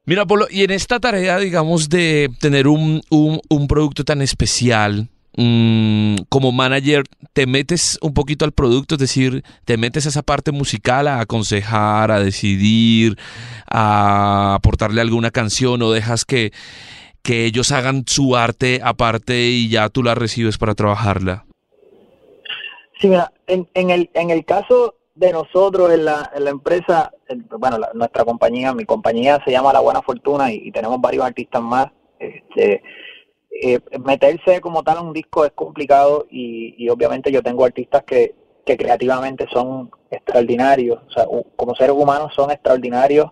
Mira, 0.05 0.25
Polo, 0.25 0.47
y 0.49 0.63
en 0.63 0.71
esta 0.71 0.99
tarea, 0.99 1.37
digamos, 1.37 1.87
de 1.87 2.29
tener 2.39 2.67
un, 2.67 3.01
un, 3.09 3.67
producto 3.67 4.03
tan 4.03 4.23
especial, 4.23 5.09
mm, 5.37 6.15
como 6.27 6.51
manager, 6.51 7.03
te 7.33 7.45
metes 7.45 7.99
un 8.01 8.13
poquito 8.15 8.43
al 8.43 8.51
producto, 8.51 8.95
es 8.95 8.99
decir, 8.99 9.43
te 9.63 9.77
metes 9.77 10.07
a 10.07 10.09
esa 10.09 10.23
parte 10.23 10.51
musical 10.51 11.07
a 11.07 11.19
aconsejar, 11.19 12.09
a 12.09 12.19
decidir, 12.19 13.15
a 13.67 14.55
aportarle 14.55 15.01
alguna 15.01 15.29
canción 15.29 15.83
o 15.83 15.91
dejas 15.91 16.25
que, 16.25 16.51
que 17.21 17.45
ellos 17.45 17.71
hagan 17.71 18.03
su 18.07 18.35
arte 18.35 18.81
aparte 18.83 19.49
y 19.49 19.69
ya 19.69 19.89
tú 19.89 20.01
la 20.01 20.15
recibes 20.15 20.57
para 20.57 20.73
trabajarla? 20.73 21.45
Sí, 22.99 23.07
mira, 23.07 23.31
en, 23.45 23.69
en, 23.75 23.91
el, 23.91 24.09
en 24.15 24.31
el 24.31 24.45
caso 24.45 24.95
de 25.15 25.31
nosotros 25.31 25.91
en 25.91 26.05
la, 26.05 26.31
en 26.33 26.45
la 26.45 26.49
empresa, 26.49 27.11
bueno, 27.59 27.77
nuestra 27.93 28.23
compañía, 28.25 28.73
mi 28.73 28.85
compañía 28.85 29.39
se 29.45 29.51
llama 29.51 29.73
La 29.73 29.79
Buena 29.79 30.01
Fortuna 30.01 30.51
y, 30.51 30.71
tenemos 30.71 30.99
varios 31.01 31.25
artistas 31.25 31.61
más. 31.61 31.87
Este, 32.19 32.81
eh, 33.63 33.79
meterse 34.03 34.61
como 34.61 34.83
tal 34.83 34.97
a 34.97 35.01
un 35.01 35.13
disco 35.13 35.45
es 35.45 35.51
complicado 35.51 36.25
y, 36.29 36.87
obviamente 36.89 37.31
yo 37.31 37.43
tengo 37.43 37.65
artistas 37.65 38.03
que, 38.03 38.35
que 38.65 38.77
creativamente 38.77 39.47
son 39.51 39.91
extraordinarios, 40.09 40.99
o 41.07 41.11
sea, 41.11 41.25
como 41.55 41.75
seres 41.75 41.95
humanos 41.95 42.33
son 42.35 42.51
extraordinarios 42.51 43.27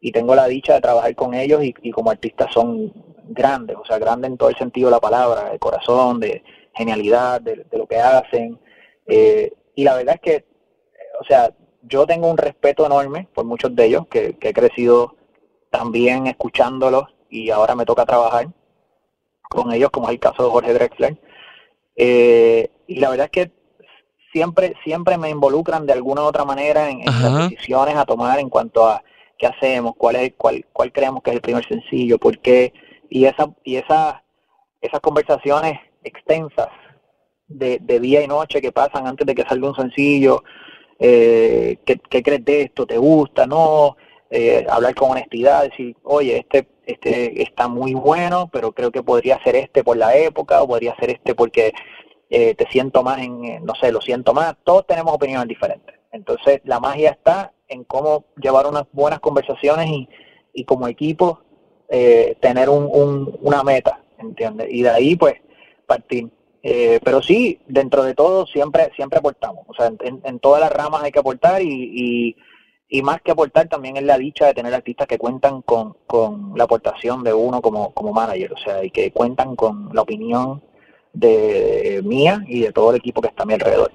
y 0.00 0.10
tengo 0.10 0.34
la 0.34 0.48
dicha 0.48 0.74
de 0.74 0.80
trabajar 0.80 1.14
con 1.14 1.34
ellos 1.34 1.62
y, 1.62 1.90
como 1.92 2.10
artistas 2.10 2.52
son 2.52 2.92
grandes, 3.28 3.76
o 3.76 3.84
sea, 3.84 3.98
grandes 3.98 4.30
en 4.32 4.36
todo 4.36 4.48
el 4.48 4.56
sentido 4.56 4.88
de 4.88 4.96
la 4.96 5.00
palabra, 5.00 5.50
de 5.50 5.58
corazón, 5.58 6.18
de 6.18 6.42
genialidad, 6.74 7.40
de, 7.40 7.64
lo 7.72 7.86
que 7.86 7.96
hacen. 7.98 8.58
Eh, 9.06 9.52
y 9.74 9.84
la 9.84 9.94
verdad 9.94 10.16
es 10.16 10.20
que 10.20 10.51
o 11.22 11.24
sea, 11.24 11.54
yo 11.82 12.04
tengo 12.04 12.28
un 12.28 12.36
respeto 12.36 12.84
enorme 12.84 13.28
por 13.32 13.44
muchos 13.44 13.74
de 13.76 13.86
ellos, 13.86 14.06
que, 14.08 14.36
he 14.40 14.52
crecido 14.52 15.14
también 15.70 16.26
escuchándolos 16.26 17.04
y 17.30 17.50
ahora 17.50 17.76
me 17.76 17.86
toca 17.86 18.04
trabajar 18.04 18.48
con 19.48 19.72
ellos, 19.72 19.90
como 19.90 20.08
es 20.08 20.14
el 20.14 20.20
caso 20.20 20.42
de 20.42 20.50
Jorge 20.50 20.74
Drexler. 20.74 21.16
Eh, 21.94 22.70
y 22.88 22.96
la 22.96 23.10
verdad 23.10 23.26
es 23.26 23.30
que 23.30 23.52
siempre, 24.32 24.74
siempre 24.82 25.16
me 25.16 25.30
involucran 25.30 25.86
de 25.86 25.92
alguna 25.92 26.22
u 26.22 26.24
otra 26.24 26.44
manera 26.44 26.90
en, 26.90 27.04
las 27.04 27.50
decisiones 27.50 27.94
a 27.96 28.04
tomar 28.04 28.40
en 28.40 28.48
cuanto 28.48 28.84
a 28.88 29.04
qué 29.38 29.46
hacemos, 29.46 29.94
cuál 29.96 30.16
es, 30.16 30.32
cuál, 30.36 30.66
cuál 30.72 30.92
creemos 30.92 31.22
que 31.22 31.30
es 31.30 31.36
el 31.36 31.42
primer 31.42 31.64
sencillo, 31.66 32.18
por 32.18 32.36
qué, 32.40 32.72
y 33.08 33.26
esa, 33.26 33.48
y 33.62 33.76
esa, 33.76 34.24
esas 34.80 35.00
conversaciones 35.00 35.78
extensas 36.02 36.68
de, 37.46 37.78
de 37.80 38.00
día 38.00 38.22
y 38.22 38.26
noche 38.26 38.60
que 38.60 38.72
pasan 38.72 39.06
antes 39.06 39.24
de 39.24 39.36
que 39.36 39.44
salga 39.44 39.68
un 39.68 39.76
sencillo, 39.76 40.42
eh, 41.04 41.78
¿qué, 41.84 42.22
crees 42.22 42.44
de 42.44 42.62
esto? 42.62 42.86
¿Te 42.86 42.96
gusta? 42.96 43.46
¿No? 43.46 43.96
Eh, 44.30 44.64
hablar 44.70 44.94
con 44.94 45.10
honestidad, 45.10 45.64
decir, 45.64 45.96
oye, 46.04 46.38
este, 46.38 46.66
este 46.86 47.42
está 47.42 47.68
muy 47.68 47.92
bueno, 47.92 48.48
pero 48.50 48.72
creo 48.72 48.90
que 48.90 49.02
podría 49.02 49.42
ser 49.42 49.56
este 49.56 49.84
por 49.84 49.96
la 49.96 50.16
época, 50.16 50.62
o 50.62 50.68
podría 50.68 50.94
ser 50.96 51.10
este 51.10 51.34
porque 51.34 51.74
eh, 52.30 52.54
te 52.54 52.66
siento 52.68 53.02
más 53.02 53.18
en, 53.18 53.44
eh, 53.44 53.60
no 53.62 53.74
sé, 53.74 53.90
lo 53.90 54.00
siento 54.00 54.32
más. 54.32 54.54
Todos 54.64 54.86
tenemos 54.86 55.12
opiniones 55.12 55.48
diferentes. 55.48 55.96
Entonces, 56.12 56.60
la 56.64 56.80
magia 56.80 57.10
está 57.10 57.52
en 57.68 57.84
cómo 57.84 58.24
llevar 58.40 58.66
unas 58.66 58.84
buenas 58.92 59.18
conversaciones 59.20 59.88
y, 59.88 60.08
y 60.54 60.64
como 60.64 60.88
equipo 60.88 61.40
tener 62.40 62.70
un, 62.70 63.38
una 63.42 63.62
meta, 63.62 64.00
¿entiendes? 64.18 64.68
Y 64.70 64.82
de 64.82 64.88
ahí, 64.88 65.14
pues, 65.14 65.34
partir. 65.86 66.30
Eh, 66.62 67.00
pero 67.02 67.20
sí, 67.22 67.58
dentro 67.66 68.04
de 68.04 68.14
todo 68.14 68.46
siempre 68.46 68.90
siempre 68.94 69.18
aportamos. 69.18 69.64
O 69.68 69.74
sea, 69.74 69.92
en, 70.00 70.38
todas 70.38 70.60
las 70.60 70.72
ramas 70.72 71.02
hay 71.02 71.12
que 71.12 71.18
aportar 71.18 71.60
y, 71.62 72.36
y, 72.88 73.02
más 73.02 73.22
que 73.22 73.32
aportar 73.32 73.68
también 73.68 73.96
es 73.96 74.04
la 74.04 74.18
dicha 74.18 74.46
de 74.46 74.54
tener 74.54 74.72
artistas 74.74 75.08
que 75.08 75.18
cuentan 75.18 75.62
con, 75.62 75.96
con 76.06 76.52
la 76.56 76.64
aportación 76.64 77.24
de 77.24 77.32
uno 77.32 77.60
como, 77.62 77.92
como 77.94 78.12
manager, 78.12 78.52
o 78.52 78.58
sea, 78.58 78.84
y 78.84 78.90
que 78.90 79.10
cuentan 79.10 79.56
con 79.56 79.90
la 79.94 80.02
opinión 80.02 80.62
de 81.12 82.00
mía 82.04 82.44
y 82.46 82.60
de 82.60 82.72
todo 82.72 82.90
el 82.90 82.96
equipo 82.96 83.20
que 83.20 83.28
está 83.28 83.42
a 83.42 83.46
mi 83.46 83.54
alrededor. 83.54 83.90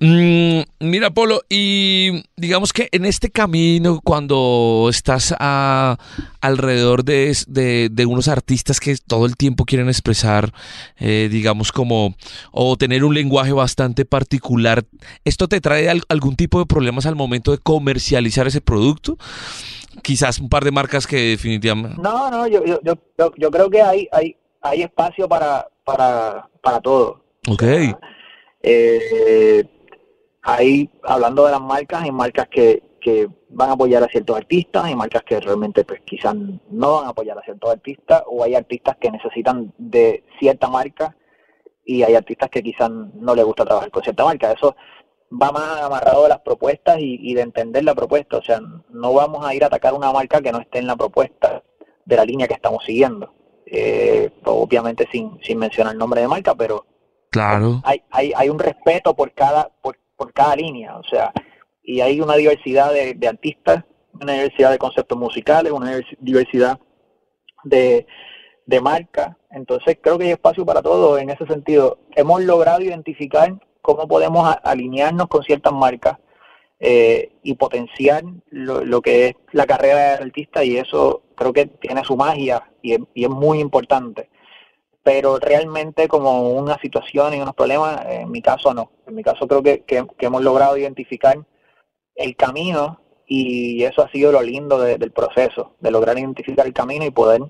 Mm, 0.00 0.62
mira, 0.80 1.10
Polo, 1.10 1.42
y 1.48 2.24
digamos 2.36 2.72
que 2.72 2.88
en 2.90 3.04
este 3.04 3.30
camino, 3.30 4.00
cuando 4.02 4.88
estás 4.90 5.34
a, 5.38 5.96
alrededor 6.40 7.04
de, 7.04 7.32
de, 7.46 8.06
unos 8.06 8.26
artistas 8.26 8.80
que 8.80 8.96
todo 9.06 9.26
el 9.26 9.36
tiempo 9.36 9.64
quieren 9.64 9.88
expresar, 9.88 10.52
eh, 10.98 11.28
digamos, 11.30 11.70
como, 11.70 12.14
o 12.50 12.76
tener 12.76 13.04
un 13.04 13.14
lenguaje 13.14 13.52
bastante 13.52 14.04
particular, 14.04 14.84
¿esto 15.24 15.48
te 15.48 15.60
trae 15.60 15.88
algún 16.08 16.34
tipo 16.34 16.58
de 16.58 16.66
problemas 16.66 17.06
al 17.06 17.14
momento 17.14 17.52
de 17.52 17.58
comercializar 17.58 18.48
ese 18.48 18.60
producto? 18.60 19.16
Quizás 20.02 20.40
un 20.40 20.48
par 20.48 20.64
de 20.64 20.72
marcas 20.72 21.06
que 21.06 21.16
definitivamente... 21.16 22.02
No, 22.02 22.30
no, 22.30 22.46
yo, 22.48 22.64
yo, 22.64 22.80
yo, 22.84 23.32
yo 23.38 23.50
creo 23.50 23.70
que 23.70 23.80
hay, 23.80 24.08
hay, 24.12 24.36
hay 24.60 24.82
espacio 24.82 25.28
para, 25.28 25.68
para, 25.84 26.50
para 26.60 26.80
todo. 26.80 27.24
Ok. 27.48 27.62
eh, 28.62 29.64
Ahí, 30.48 30.88
hablando 31.02 31.44
de 31.44 31.50
las 31.50 31.60
marcas, 31.60 32.04
hay 32.04 32.12
marcas 32.12 32.46
que, 32.48 32.80
que 33.00 33.28
van 33.48 33.70
a 33.70 33.72
apoyar 33.72 34.04
a 34.04 34.06
ciertos 34.06 34.36
artistas, 34.36 34.84
hay 34.84 34.94
marcas 34.94 35.24
que 35.24 35.40
realmente 35.40 35.84
pues 35.84 36.02
quizás 36.04 36.36
no 36.70 36.98
van 36.98 37.06
a 37.06 37.08
apoyar 37.08 37.36
a 37.36 37.42
ciertos 37.42 37.68
artistas, 37.68 38.22
o 38.26 38.44
hay 38.44 38.54
artistas 38.54 38.96
que 39.00 39.10
necesitan 39.10 39.74
de 39.76 40.22
cierta 40.38 40.68
marca 40.68 41.16
y 41.84 42.04
hay 42.04 42.14
artistas 42.14 42.48
que 42.48 42.62
quizás 42.62 42.88
no 42.88 43.34
les 43.34 43.44
gusta 43.44 43.64
trabajar 43.64 43.90
con 43.90 44.04
cierta 44.04 44.24
marca. 44.24 44.52
Eso 44.52 44.76
va 45.32 45.50
más 45.50 45.82
amarrado 45.82 46.22
de 46.22 46.28
las 46.28 46.40
propuestas 46.42 46.98
y, 47.00 47.34
de 47.34 47.42
entender 47.42 47.82
la 47.82 47.96
propuesta. 47.96 48.36
O 48.36 48.42
sea, 48.42 48.60
no 48.90 49.12
vamos 49.12 49.44
a 49.44 49.52
ir 49.52 49.64
a 49.64 49.66
atacar 49.66 49.94
una 49.94 50.12
marca 50.12 50.40
que 50.40 50.52
no 50.52 50.60
esté 50.60 50.78
en 50.78 50.86
la 50.86 50.94
propuesta 50.94 51.64
de 52.04 52.16
la 52.16 52.24
línea 52.24 52.46
que 52.46 52.54
estamos 52.54 52.84
siguiendo. 52.84 53.34
Eh, 53.66 54.30
obviamente 54.44 55.08
sin, 55.10 55.40
sin 55.42 55.58
mencionar 55.58 55.94
el 55.94 55.98
nombre 55.98 56.20
de 56.20 56.28
marca, 56.28 56.54
pero 56.54 56.86
claro. 57.30 57.80
hay, 57.82 58.00
hay, 58.10 58.32
hay 58.36 58.48
un 58.48 58.60
respeto 58.60 59.14
por 59.14 59.32
cada, 59.32 59.70
por 59.82 59.98
por 60.16 60.32
cada 60.32 60.56
línea, 60.56 60.96
o 60.96 61.04
sea, 61.04 61.32
y 61.82 62.00
hay 62.00 62.20
una 62.20 62.34
diversidad 62.36 62.92
de, 62.92 63.28
artistas, 63.28 63.84
una 64.12 64.32
diversidad 64.32 64.70
de 64.70 64.78
conceptos 64.78 65.16
musicales, 65.18 65.72
una 65.72 66.00
diversidad 66.18 66.80
de, 67.64 68.06
de 68.66 68.80
marcas, 68.80 69.36
entonces 69.50 69.98
creo 70.00 70.18
que 70.18 70.24
hay 70.24 70.30
espacio 70.32 70.66
para 70.66 70.82
todo 70.82 71.18
en 71.18 71.30
ese 71.30 71.46
sentido. 71.46 71.98
Hemos 72.14 72.42
logrado 72.42 72.82
identificar 72.82 73.54
cómo 73.80 74.08
podemos 74.08 74.56
alinearnos 74.64 75.28
con 75.28 75.44
ciertas 75.44 75.72
marcas 75.72 76.18
eh, 76.80 77.32
y 77.42 77.54
potenciar 77.54 78.24
lo, 78.50 79.00
que 79.00 79.28
es 79.28 79.34
la 79.52 79.64
carrera 79.64 80.12
del 80.16 80.24
artista 80.24 80.64
y 80.64 80.76
eso 80.76 81.22
creo 81.36 81.52
que 81.52 81.66
tiene 81.66 82.04
su 82.04 82.16
magia 82.16 82.70
y 82.82 82.94
es 82.94 83.30
muy 83.30 83.60
importante 83.60 84.28
pero 85.06 85.38
realmente 85.38 86.08
como 86.08 86.50
una 86.50 86.80
situación 86.80 87.32
y 87.32 87.40
unos 87.40 87.54
problemas, 87.54 88.04
en 88.08 88.28
mi 88.28 88.42
caso 88.42 88.74
no. 88.74 88.90
En 89.06 89.14
mi 89.14 89.22
caso 89.22 89.46
creo 89.46 89.62
que, 89.62 89.84
que, 89.84 90.04
hemos 90.18 90.42
logrado 90.42 90.76
identificar 90.76 91.38
el 92.16 92.34
camino 92.34 93.00
y 93.24 93.84
eso 93.84 94.02
ha 94.02 94.10
sido 94.10 94.32
lo 94.32 94.42
lindo 94.42 94.80
del 94.80 95.12
proceso, 95.12 95.76
de 95.78 95.92
lograr 95.92 96.18
identificar 96.18 96.66
el 96.66 96.72
camino 96.72 97.04
y 97.04 97.12
poder, 97.12 97.40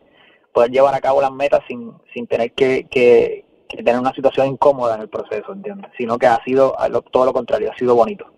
poder 0.53 0.71
llevar 0.71 0.95
a 0.95 1.01
cabo 1.01 1.23
las 1.23 1.33
metas 1.33 1.63
sin, 1.67 1.95
sin 2.13 2.27
tener 2.27 2.53
que, 2.53 2.89
que, 2.91 3.47
tener 3.69 3.99
una 3.99 4.13
situación 4.13 4.49
incómoda 4.49 4.97
en 4.97 5.01
el 5.01 5.09
proceso, 5.09 5.55
¿entiendes? 5.55 5.91
Sino 5.97 6.19
que 6.19 6.27
ha 6.27 6.45
sido 6.45 6.75
todo 7.11 7.25
lo 7.25 7.33
contrario, 7.33 7.73
ha 7.73 7.79
sido 7.79 7.95
bonito. 7.95 8.36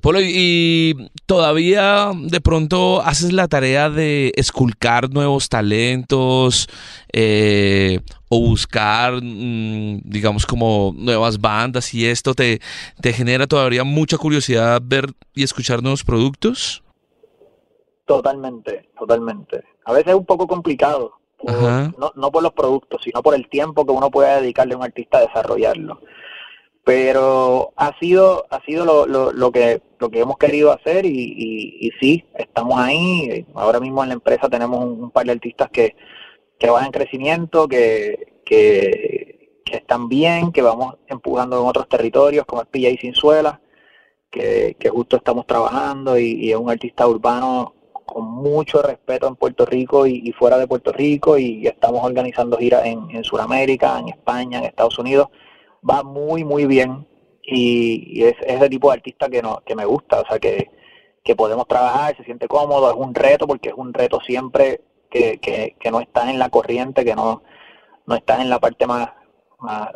Polo, 0.00 0.20
y 0.22 1.10
todavía 1.26 2.12
de 2.14 2.40
pronto 2.40 3.02
haces 3.02 3.32
la 3.32 3.48
tarea 3.48 3.90
de 3.90 4.32
esculcar 4.36 5.10
nuevos 5.10 5.48
talentos 5.48 6.68
eh, 7.12 7.98
o 8.28 8.38
buscar, 8.40 9.14
mm, 9.20 10.02
digamos, 10.04 10.46
como 10.46 10.94
nuevas 10.96 11.40
bandas 11.40 11.92
y 11.94 12.06
esto 12.06 12.34
te, 12.34 12.60
te 13.00 13.12
genera 13.12 13.48
todavía 13.48 13.82
mucha 13.82 14.18
curiosidad 14.18 14.80
ver 14.84 15.06
y 15.34 15.42
escuchar 15.42 15.82
nuevos 15.82 16.04
productos. 16.04 16.84
Totalmente, 18.06 18.88
totalmente. 18.96 19.64
A 19.84 19.92
veces 19.92 20.08
es 20.08 20.14
un 20.14 20.26
poco 20.26 20.46
complicado, 20.46 21.14
no, 21.42 22.12
no 22.14 22.30
por 22.30 22.42
los 22.44 22.52
productos, 22.52 23.02
sino 23.02 23.20
por 23.20 23.34
el 23.34 23.48
tiempo 23.48 23.84
que 23.84 23.92
uno 23.92 24.10
puede 24.10 24.42
dedicarle 24.42 24.74
a 24.74 24.76
un 24.76 24.84
artista 24.84 25.18
a 25.18 25.22
desarrollarlo 25.22 26.00
pero 26.88 27.74
ha 27.76 27.94
sido 27.98 28.46
ha 28.48 28.64
sido 28.64 28.86
lo, 28.86 29.06
lo, 29.06 29.30
lo, 29.30 29.52
que 29.52 29.82
lo 29.98 30.08
que 30.08 30.20
hemos 30.20 30.38
querido 30.38 30.72
hacer 30.72 31.04
y, 31.04 31.10
y, 31.78 31.90
sí 32.00 32.24
estamos 32.32 32.78
ahí. 32.78 33.44
Ahora 33.54 33.78
mismo 33.78 34.02
en 34.02 34.08
la 34.08 34.14
empresa 34.14 34.48
tenemos 34.48 34.82
un, 34.82 35.10
par 35.10 35.26
de 35.26 35.32
artistas 35.32 35.68
que, 35.70 35.94
que 36.58 36.70
van 36.70 36.86
en 36.86 36.92
crecimiento 36.92 37.68
que, 37.68 38.40
que, 38.42 39.50
están 39.70 40.08
bien 40.08 40.50
que 40.50 40.62
vamos 40.62 40.96
empujando 41.08 41.60
en 41.60 41.66
otros 41.66 41.90
territorios 41.90 42.46
como 42.46 42.62
es 42.62 42.68
Pilla 42.68 42.88
y 42.88 42.96
Sinzuela 42.96 43.60
que, 44.30 44.74
que 44.80 44.88
justo 44.88 45.18
estamos 45.18 45.46
trabajando 45.46 46.18
y, 46.18 46.50
es 46.50 46.56
un 46.56 46.70
artista 46.70 47.06
urbano 47.06 47.74
con 48.06 48.24
mucho 48.24 48.80
respeto 48.80 49.28
en 49.28 49.36
Puerto 49.36 49.66
Rico 49.66 50.06
y, 50.06 50.32
fuera 50.32 50.56
de 50.56 50.66
Puerto 50.66 50.90
Rico 50.92 51.36
y 51.36 51.66
estamos 51.66 52.02
organizando 52.02 52.56
giras 52.56 52.86
en, 52.86 53.10
en 53.10 53.24
Sudamérica, 53.24 53.98
en 53.98 54.08
España, 54.08 54.60
en 54.60 54.64
Estados 54.64 54.98
Unidos 54.98 55.28
va 55.88 56.02
muy, 56.02 56.44
muy 56.44 56.66
bien 56.66 57.06
y, 57.42 58.24
es, 58.24 58.34
ese 58.46 58.68
tipo 58.68 58.88
de 58.90 58.96
artista 58.96 59.28
que, 59.28 59.42
no, 59.42 59.62
que 59.64 59.74
me 59.74 59.84
gusta, 59.84 60.20
o 60.20 60.26
sea, 60.26 60.38
que, 60.38 60.70
que 61.24 61.36
podemos 61.36 61.66
trabajar, 61.66 62.16
se 62.16 62.24
siente 62.24 62.48
cómodo, 62.48 62.90
es 62.90 62.96
un 62.96 63.14
reto 63.14 63.46
porque 63.46 63.70
es 63.70 63.74
un 63.76 63.92
reto 63.92 64.20
siempre 64.20 64.82
que, 65.10 65.38
que, 65.38 65.76
que 65.80 65.90
no 65.90 66.00
estás 66.00 66.28
en 66.28 66.38
la 66.38 66.50
corriente, 66.50 67.04
que 67.04 67.14
no, 67.14 67.42
no 68.06 68.14
estás 68.14 68.40
en 68.40 68.50
la 68.50 68.58
parte 68.58 68.86
más, 68.86 69.08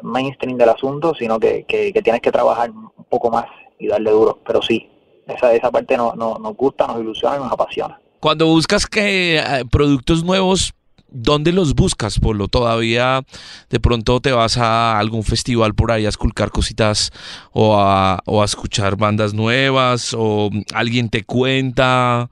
mainstream 0.03 0.59
del 0.59 0.69
asunto, 0.71 1.15
sino 1.19 1.39
que, 1.39 1.65
que, 1.65 1.93
tienes 2.03 2.21
que 2.21 2.33
trabajar 2.33 2.71
un 2.71 3.05
poco 3.09 3.31
más 3.31 3.47
y 3.79 3.87
darle 3.87 4.11
duro. 4.11 4.41
Pero 4.45 4.61
sí, 4.61 4.89
esa, 5.27 5.55
esa 5.55 5.71
parte 5.71 5.97
no, 5.97 6.15
no, 6.15 6.37
nos 6.39 6.57
gusta, 6.57 6.87
nos 6.87 7.01
ilusiona 7.01 7.37
y 7.37 7.39
nos 7.41 7.53
apasiona. 7.53 8.01
Cuando 8.21 8.47
buscas 8.47 8.87
que 8.87 9.39
eh, 9.39 9.65
productos 9.71 10.25
nuevos, 10.25 10.75
¿dónde 11.13 11.53
los 11.53 11.75
buscas, 11.75 12.19
Polo? 12.19 12.49
¿Todavía 12.49 13.23
de 13.71 13.81
pronto 13.81 14.21
te 14.21 14.33
vas 14.33 14.59
a 14.59 14.99
algún 14.99 15.23
festival 15.23 15.75
por 15.75 15.93
ahí 15.93 16.07
a 16.07 16.09
esculcar 16.09 16.51
cositas 16.51 17.11
o 17.53 17.79
a, 17.79 18.21
o 18.27 18.43
a 18.43 18.45
escuchar 18.45 18.97
bandas 18.97 19.35
nuevas 19.35 20.15
o 20.19 20.51
alguien 20.75 21.09
te 21.09 21.25
cuenta? 21.25 22.31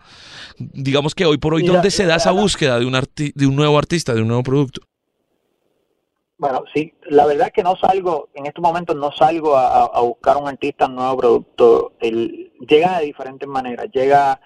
Digamos 0.58 1.14
que 1.14 1.26
hoy 1.26 1.38
por 1.38 1.54
hoy, 1.54 1.62
¿dónde 1.62 1.90
se 1.90 2.06
da 2.06 2.16
esa 2.16 2.32
búsqueda 2.32 2.78
de 2.78 2.86
un, 2.86 2.92
de 2.92 3.46
un 3.46 3.56
nuevo 3.56 3.78
artista, 3.78 4.14
de 4.14 4.22
un 4.22 4.28
nuevo 4.28 4.42
producto? 4.42 4.82
Bueno, 6.40 6.64
sí, 6.74 6.94
la 7.10 7.26
verdad 7.26 7.48
es 7.48 7.52
que 7.52 7.62
no 7.62 7.76
salgo, 7.76 8.30
en 8.32 8.46
estos 8.46 8.62
momentos 8.62 8.96
no 8.96 9.12
salgo 9.12 9.58
a, 9.58 10.00
buscar 10.00 10.38
un 10.38 10.48
artista, 10.48 10.86
un 10.86 10.94
nuevo 10.94 11.16
producto. 11.18 11.92
El, 12.00 12.50
llega 12.66 12.98
de 12.98 13.04
diferentes 13.04 13.46
maneras. 13.46 13.88
Llega 13.92 14.40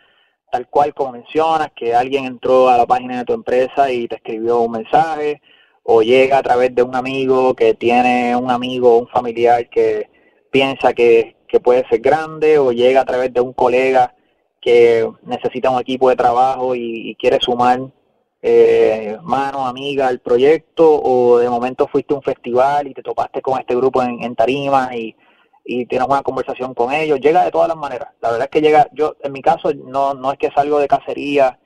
tal 0.55 0.69
cual 0.69 0.95
como 0.95 1.11
mencionas, 1.11 1.73
que 1.75 1.97
alguien 1.97 2.27
entró 2.27 2.69
a 2.69 2.77
la 2.79 2.87
página 2.87 3.19
de 3.19 3.25
tu 3.25 3.33
empresa 3.33 3.91
y 3.91 4.07
te 4.07 4.15
escribió 4.15 4.61
un 4.61 4.71
mensaje, 4.71 5.43
o 5.83 6.01
llega 6.01 6.39
a 6.39 6.43
través 6.45 6.73
de 6.73 6.85
un 6.85 6.95
amigo 6.95 7.55
que 7.55 7.75
tiene 7.75 8.37
un 8.37 8.53
amigo 8.53 8.95
o 8.95 8.99
un 9.01 9.09
familiar 9.09 9.69
que 9.69 10.09
piensa 10.53 10.93
que, 10.93 11.35
puede 11.63 11.85
ser 11.89 12.01
grande, 12.01 12.59
o 12.59 12.71
llega 12.71 13.01
a 13.01 13.05
través 13.05 13.33
de 13.33 13.41
un 13.41 13.53
colega 13.53 14.15
que 14.61 15.09
necesita 15.23 15.71
un 15.71 15.81
equipo 15.81 16.09
de 16.09 16.17
trabajo 16.17 16.77
y, 16.77 17.17
quiere 17.17 17.39
sumar 17.41 17.81
eh, 18.41 19.17
mano, 19.23 19.67
amiga 19.67 20.07
al 20.07 20.21
proyecto, 20.21 20.85
o 21.03 21.39
de 21.39 21.51
momento 21.51 21.89
fuiste 21.89 22.15
a 22.15 22.19
un 22.19 22.23
festival 22.23 22.87
y 22.87 22.95
te 22.95 23.03
topaste 23.03 23.43
con 23.43 23.59
este 23.59 23.75
grupo 23.75 24.03
en, 24.05 24.23
en 24.23 24.37
tarima 24.37 24.95
y 24.95 25.17
y 25.65 25.87
tienes 25.87 26.07
una 26.07 26.23
conversación 26.23 26.75
con 26.75 26.93
ellos, 26.93 27.21
llega 27.21 27.45
de 27.45 27.51
todas 27.51 27.69
las 27.69 27.77
maneras. 27.77 28.11
La 28.21 28.31
verdad 28.31 28.45
es 28.45 28.51
que 28.51 28.61
llega, 28.61 28.89
yo 28.93 29.17
en 29.23 29.33
mi 29.33 29.41
caso 29.41 29.73
no, 29.75 30.15
no 30.15 30.33
es 30.33 30.39
que 30.39 30.51
salgo 30.51 30.79
de 30.79 30.89
cacería, 30.89 31.59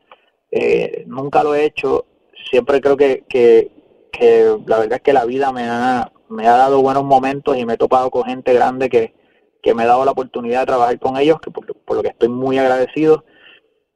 eh, 0.51 1.05
nunca 1.07 1.43
lo 1.43 1.55
he 1.55 1.65
hecho, 1.65 2.07
siempre 2.51 2.81
creo 2.81 2.97
que, 2.97 3.25
que, 3.29 3.71
que, 4.13 4.57
la 4.67 4.79
verdad 4.79 4.97
es 4.97 5.03
que 5.03 5.13
la 5.13 5.25
vida 5.25 5.53
me 5.53 5.65
ha, 5.65 6.13
me 6.29 6.47
ha 6.47 6.57
dado 6.57 6.81
buenos 6.81 7.05
momentos 7.05 7.57
y 7.57 7.67
me 7.67 7.75
he 7.75 7.79
topado 7.79 8.11
con 8.11 8.25
gente 8.25 8.55
grande 8.55 8.89
que, 8.89 9.15
que 9.63 9.75
me 9.75 9.83
ha 9.83 9.87
dado 9.87 10.05
la 10.05 10.13
oportunidad 10.13 10.61
de 10.61 10.67
trabajar 10.67 10.99
con 11.01 11.17
ellos, 11.17 11.41
que 11.41 11.51
por, 11.51 11.67
por 11.85 11.97
lo 11.97 12.03
que 12.03 12.11
estoy 12.11 12.29
muy 12.29 12.59
agradecido. 12.59 13.25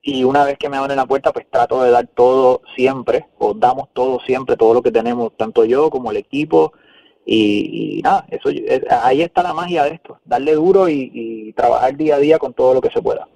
Y 0.05 0.25
una 0.25 0.45
vez 0.45 0.59
que 0.59 0.69
me 0.69 0.77
abren 0.77 0.97
la 0.97 1.07
puerta, 1.07 1.33
pues 1.33 1.49
trato 1.49 1.81
de 1.85 1.93
dar 1.93 2.09
todo 2.09 2.63
siempre, 2.75 3.29
o 3.39 3.55
damos 3.55 3.89
todo 3.93 4.19
siempre, 4.27 4.57
todo 4.57 4.75
lo 4.75 4.83
que 4.83 4.91
tenemos, 4.91 5.37
tanto 5.37 5.65
yo 5.65 5.91
como 5.91 6.11
el 6.11 6.17
equipo, 6.17 6.73
y, 7.25 8.01
nada, 8.03 8.27
eso 8.31 8.51
eh, 8.51 8.83
ahí 8.91 9.23
está 9.23 9.43
la 9.43 9.55
magia 9.55 9.85
de 9.85 9.95
esto, 9.95 10.19
darle 10.25 10.55
duro 10.55 10.89
y, 10.89 11.53
trabajar 11.57 11.97
día 11.97 12.17
a 12.17 12.19
día 12.19 12.39
con 12.39 12.55
todo 12.55 12.75
lo 12.75 12.81
que 12.81 12.91
se 12.91 13.03
pueda. 13.03 13.29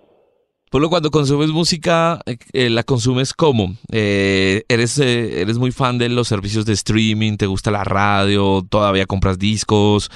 Polo, 0.71 0.89
cuando 0.89 1.11
consumes 1.11 1.51
música, 1.51 2.21
eh, 2.27 2.39
eh, 2.53 2.71
¿la 2.71 2.83
consumes 2.83 3.35
cómo? 3.35 3.77
¿eres, 3.91 4.99
¿Eres 4.99 5.59
muy 5.59 5.71
fan 5.71 5.99
de 5.99 6.09
los 6.09 6.29
servicios 6.29 6.65
de 6.65 6.73
streaming? 6.73 7.37
¿Te 7.37 7.47
gusta 7.47 7.71
la 7.71 7.85
radio? 7.85 8.63
¿Todavía 8.69 9.07
compras 9.07 9.39
discos? 9.39 10.11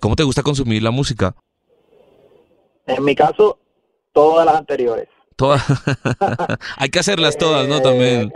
¿Cómo 0.00 0.16
te 0.16 0.24
gusta 0.24 0.42
consumir 0.42 0.82
la 0.82 0.90
música? 0.90 1.36
En 2.86 3.04
mi 3.04 3.14
caso, 3.14 3.58
todas 4.12 4.44
las 4.44 4.56
anteriores. 4.56 5.08
Todas. 5.36 5.62
Hay 6.78 6.88
que 6.88 6.98
hacerlas 6.98 7.36
todas, 7.38 7.68
¿no? 7.68 7.80
También. 7.80 8.32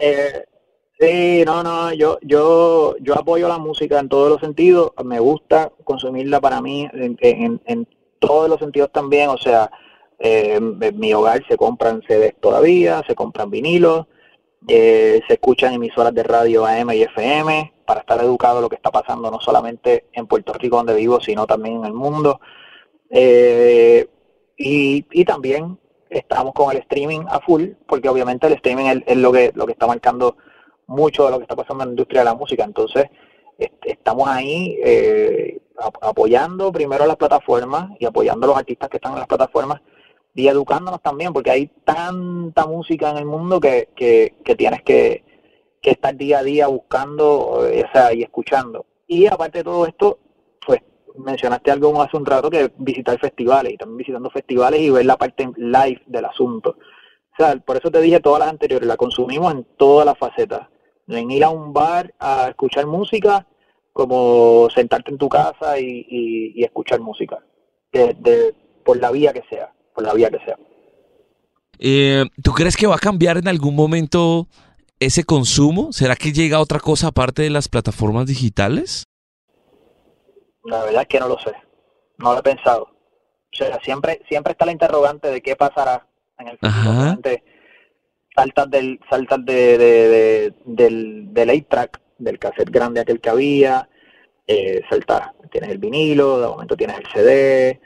Sí, 0.98 1.42
no, 1.44 1.62
no, 1.62 1.92
yo, 1.92 2.18
yo, 2.22 2.96
yo 3.00 3.18
apoyo 3.18 3.48
la 3.48 3.58
música 3.58 3.98
en 4.00 4.08
todos 4.08 4.30
los 4.30 4.40
sentidos, 4.40 4.92
me 5.04 5.20
gusta 5.20 5.70
consumirla 5.84 6.40
para 6.40 6.62
mí 6.62 6.88
en, 6.90 7.60
en, 7.66 7.86
todos 8.18 8.48
los 8.48 8.58
sentidos 8.58 8.90
también, 8.92 9.28
o 9.28 9.36
sea, 9.36 9.70
eh, 10.18 10.54
en 10.54 10.98
mi 10.98 11.12
hogar 11.12 11.44
se 11.46 11.58
compran 11.58 12.00
CDs 12.08 12.34
todavía, 12.40 13.02
se 13.06 13.14
compran 13.14 13.50
vinilos, 13.50 14.06
eh, 14.68 15.20
se 15.28 15.34
escuchan 15.34 15.74
emisoras 15.74 16.14
de 16.14 16.22
radio 16.22 16.64
AM 16.64 16.90
y 16.92 17.02
FM 17.02 17.74
para 17.84 18.00
estar 18.00 18.18
educado 18.23 18.62
lo 18.62 18.71
que 18.71 18.76
está 18.76 18.90
pasando 18.90 19.30
no 19.30 19.38
solamente 19.38 20.06
en 20.12 20.26
Puerto 20.26 20.54
Rico 20.54 20.78
donde 20.78 20.94
vivo, 20.94 21.21
sino 21.21 21.47
también 21.47 21.76
en 21.76 21.84
el 21.84 21.92
mundo. 21.92 22.40
Eh, 23.10 24.08
y, 24.56 25.04
y 25.12 25.25
también 25.26 25.78
estamos 26.08 26.54
con 26.54 26.73
el 26.73 26.78
streaming 26.78 27.21
a 27.28 27.40
full, 27.40 27.73
porque 27.86 28.08
obviamente 28.08 28.47
el 28.47 28.54
streaming 28.54 28.86
es, 28.86 29.02
es 29.06 29.16
lo 29.18 29.30
que 29.30 29.52
lo 29.54 29.66
que 29.66 29.73
está 29.73 29.86
marcando 29.86 30.38
mucho 30.86 31.25
de 31.25 31.30
lo 31.30 31.38
que 31.38 31.42
está 31.42 31.56
pasando 31.56 31.82
en 31.82 31.88
la 31.88 31.92
industria 31.92 32.20
de 32.20 32.26
la 32.26 32.34
música. 32.34 32.64
Entonces, 32.64 33.06
estamos 33.84 34.28
ahí 34.28 34.78
eh, 34.84 35.60
apoyando 36.00 36.72
primero 36.72 37.04
a 37.04 37.06
las 37.06 37.16
plataformas 37.16 37.90
y 37.99 38.06
apoyando 38.06 38.46
a 38.46 38.49
los 38.49 38.58
artistas 38.58 38.88
que 38.88 38.96
están 38.96 39.12
en 39.12 39.20
las 39.20 39.28
plataformas 39.28 39.80
y 40.34 40.49
educándonos 40.49 41.00
también, 41.00 41.32
porque 41.32 41.50
hay 41.50 41.66
tanta 41.84 42.66
música 42.66 43.10
en 43.10 43.16
el 43.16 43.25
mundo 43.25 43.58
que, 43.58 43.88
que, 43.96 44.54
tienes 44.54 44.82
que, 44.82 45.25
que, 45.80 45.90
estar 45.90 46.14
día 46.14 46.40
a 46.40 46.42
día 46.42 46.66
buscando 46.66 47.66
eh, 47.66 47.86
y 48.14 48.22
escuchando. 48.22 48.84
Y 49.06 49.26
aparte 49.26 49.58
de 49.58 49.64
todo 49.64 49.86
esto, 49.86 50.18
pues 50.66 50.82
mencionaste 51.16 51.70
algo 51.70 52.02
hace 52.02 52.18
un 52.18 52.26
rato 52.26 52.50
que 52.50 52.70
visitar 52.76 53.18
festivales 53.18 53.72
y 53.72 53.76
también 53.78 53.96
visitando 53.96 54.28
festivales 54.28 54.80
y 54.80 54.90
ver 54.90 55.06
la 55.06 55.16
parte 55.16 55.49
live 55.56 56.02
del 56.06 56.26
asunto. 56.26 56.76
O 57.32 57.36
sea, 57.42 57.56
por 57.56 57.78
eso 57.78 57.90
te 57.90 58.02
dije 58.02 58.20
todas 58.20 58.40
las 58.40 58.50
anteriores, 58.50 58.86
la 58.86 58.99
consumimos 58.99 59.54
en 59.54 59.64
todas 59.78 60.04
las 60.04 60.18
facetas 60.18 60.68
en 61.08 61.30
ir 61.30 61.45
a 61.45 61.50
un 61.50 61.73
bar 61.73 62.14
a 62.19 62.49
escuchar 62.49 62.86
música 62.86 63.47
como 63.92 64.69
sentarte 64.75 65.10
en 65.10 65.19
tu 65.19 65.28
casa 65.28 65.78
y, 65.78 66.62
escuchar 66.62 67.00
música, 67.00 67.38
de, 67.92 68.54
por 68.84 68.99
la 68.99 69.10
vía 69.10 69.32
que 69.32 69.42
sea, 69.49 69.73
por 69.95 70.04
la 70.04 70.12
vía 70.12 70.30
que 70.30 70.38
sea. 70.45 70.58
Eh, 71.78 72.25
¿Tú 72.42 72.52
crees 72.52 72.76
que 72.76 72.86
va 72.86 72.97
a 72.97 72.99
cambiar 72.99 73.38
en 73.38 73.49
algún 73.49 73.75
momento 73.75 74.49
ese 75.00 75.25
consumo? 75.25 75.92
¿Será 75.92 76.14
que 76.16 76.32
llega 76.32 76.60
otra 76.60 76.80
cosa 76.80 77.08
aparte 77.08 77.42
de 77.42 77.50
las 77.50 77.69
plataformas 77.69 78.26
digitales? 78.26 79.04
La 80.64 80.84
verdad 80.84 81.02
es 81.02 81.08
que 81.08 81.21
no 81.21 81.28
lo 81.28 81.38
sé, 81.38 81.52
no 82.19 82.32
lo 82.32 82.40
he 82.40 82.42
pensado. 82.42 82.82
O 82.84 83.56
sea, 83.56 83.78
siempre, 83.82 84.21
siempre 84.28 84.52
está 84.52 84.66
la 84.66 84.73
interrogante 84.73 85.30
de 85.30 85.40
qué 85.40 85.56
pasará 85.56 86.06
en 86.38 86.49
el 86.49 86.58
futuro 86.58 87.16
saltas 88.36 88.70
del 88.70 89.00
saltas 89.08 89.44
de, 89.44 89.78
de, 89.78 90.54
del, 90.64 91.32
del 91.32 91.49
8-track, 91.49 92.00
del 92.18 92.38
cassette 92.38 92.70
grande 92.70 93.00
aquel 93.00 93.20
que 93.20 93.30
había, 93.30 93.88
eh, 94.46 94.82
saltas, 94.88 95.30
tienes 95.50 95.70
el 95.70 95.78
vinilo, 95.78 96.40
de 96.40 96.46
momento 96.46 96.76
tienes 96.76 96.99
el 96.99 97.06
CD, 97.12 97.80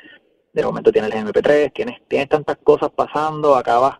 de 0.52 0.62
momento 0.64 0.92
tienes 0.92 1.14
el 1.14 1.26
MP3, 1.26 1.72
tienes, 1.72 2.00
tienes 2.08 2.28
tantas 2.28 2.58
cosas 2.58 2.90
pasando, 2.90 3.54
acabas 3.54 3.98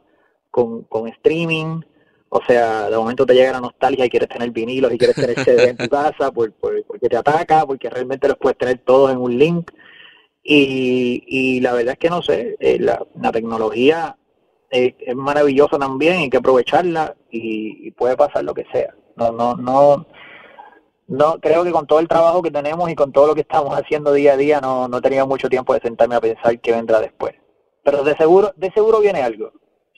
con, 0.51 0.83
con 0.85 1.09
streaming, 1.09 1.81
o 2.29 2.41
sea, 2.47 2.89
de 2.91 2.97
momento 2.97 3.27
te 3.27 3.35
llega 3.35 3.53
la 3.53 3.61
nostalgia 3.61 4.05
y 4.05 4.11
quieres 4.11 4.29
tener 4.29 4.51
vinilo 4.51 4.93
y 4.93 4.99
quieres 4.99 5.17
tener 5.17 5.39
CD 5.45 5.71
en 5.71 5.77
tu 5.77 5.89
casa 5.89 6.31
por, 6.31 6.53
porque 6.53 7.09
te 7.09 7.17
ataca, 7.17 7.67
porque 7.67 7.91
realmente 7.91 8.29
los 8.29 8.37
puedes 8.39 8.57
tener 8.59 8.79
todos 8.79 9.11
en 9.11 9.19
un 9.19 9.37
link. 9.37 9.71
Y, 10.43 11.25
y 11.27 11.61
la 11.61 11.73
verdad 11.73 11.93
es 11.93 11.99
que 11.99 12.09
no 12.09 12.23
sé, 12.23 12.57
eh, 12.61 12.79
la, 12.81 13.05
la 13.21 13.33
tecnología 13.33 14.17
es, 14.71 14.95
maravillosa 15.15 15.79
también, 15.79 16.19
hay 16.19 16.31
que 16.31 16.39
aprovecharla 16.39 17.15
y, 17.31 17.91
puede 17.93 18.17
pasar 18.17 18.45
lo 18.45 18.55
que 18.55 18.67
sea. 18.73 18.95
No, 19.17 19.33
no, 19.33 19.55
no, 19.57 20.07
no, 21.09 21.41
creo 21.41 21.65
que 21.65 21.73
con 21.73 21.87
todo 21.87 21.99
el 21.99 22.09
trabajo 22.09 22.41
que 22.43 22.51
tenemos 22.51 22.89
y 22.91 22.95
con 22.95 23.13
todo 23.13 23.27
lo 23.29 23.35
que 23.35 23.43
estamos 23.43 23.77
haciendo 23.77 24.13
día 24.13 24.35
a 24.35 24.37
día, 24.37 24.61
no, 24.61 24.89
no 24.89 24.99
he 25.03 25.25
mucho 25.25 25.49
tiempo 25.49 25.75
de 25.75 25.81
sentarme 25.81 26.15
a 26.15 26.21
pensar 26.21 26.59
qué 26.61 26.73
vendrá 26.73 27.01
después. 27.01 27.35
Pero 27.83 28.05
de 28.05 28.17
seguro, 28.17 28.53
de 28.57 28.71
seguro 28.73 29.01
viene 29.01 29.23
algo 29.23 29.53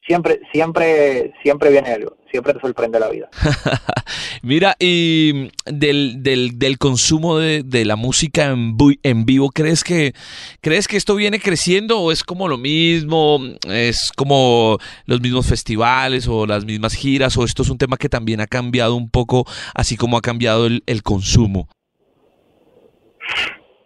siempre, 0.07 0.41
siempre, 0.53 1.33
siempre 1.43 1.71
viene 1.71 1.91
algo, 1.91 2.17
siempre 2.31 2.55
te 2.55 2.61
sorprende 2.61 2.99
la 2.99 3.09
vida. 3.09 3.29
Mira, 4.43 4.77
y 4.79 5.51
del, 5.67 6.23
del, 6.23 6.59
del 6.59 6.79
consumo 6.79 7.39
de, 7.39 7.63
de, 7.63 7.85
la 7.85 7.97
música 7.97 8.51
en, 8.51 8.77
en 9.03 9.25
vivo, 9.25 9.51
¿crees 9.51 9.85
que, 9.85 10.15
¿crees 10.61 10.89
que 10.89 10.97
esto 10.97 11.15
viene 11.15 11.41
creciendo 11.41 12.01
o 12.01 12.13
es 12.13 12.25
como 12.25 12.49
lo 12.49 12.59
mismo? 12.59 13.39
¿Es 13.69 14.13
como 14.13 14.79
los 15.07 15.21
mismos 15.21 15.47
festivales 15.47 16.27
o 16.29 16.47
las 16.47 16.65
mismas 16.65 16.95
giras? 16.95 17.37
¿O 17.37 17.45
esto 17.45 17.63
es 17.63 17.71
un 17.71 17.79
tema 17.79 17.97
que 17.97 18.09
también 18.09 18.41
ha 18.41 18.47
cambiado 18.47 18.97
un 18.97 19.11
poco, 19.11 19.47
así 19.75 19.97
como 19.97 20.17
ha 20.17 20.21
cambiado 20.21 20.67
el, 20.67 20.83
el 20.87 21.03
consumo? 21.03 21.69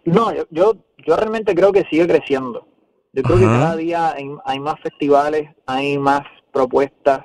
No, 0.05 0.33
yo, 0.33 0.45
yo, 0.49 0.73
yo 1.05 1.15
realmente 1.15 1.53
creo 1.53 1.71
que 1.71 1.83
sigue 1.89 2.07
creciendo. 2.07 2.66
Yo 3.17 3.23
creo 3.23 3.39
que 3.39 3.45
cada 3.45 3.75
día 3.75 4.15
hay, 4.45 4.59
más 4.59 4.79
festivales, 4.79 5.49
hay 5.65 5.97
más 5.97 6.21
propuestas, 6.51 7.21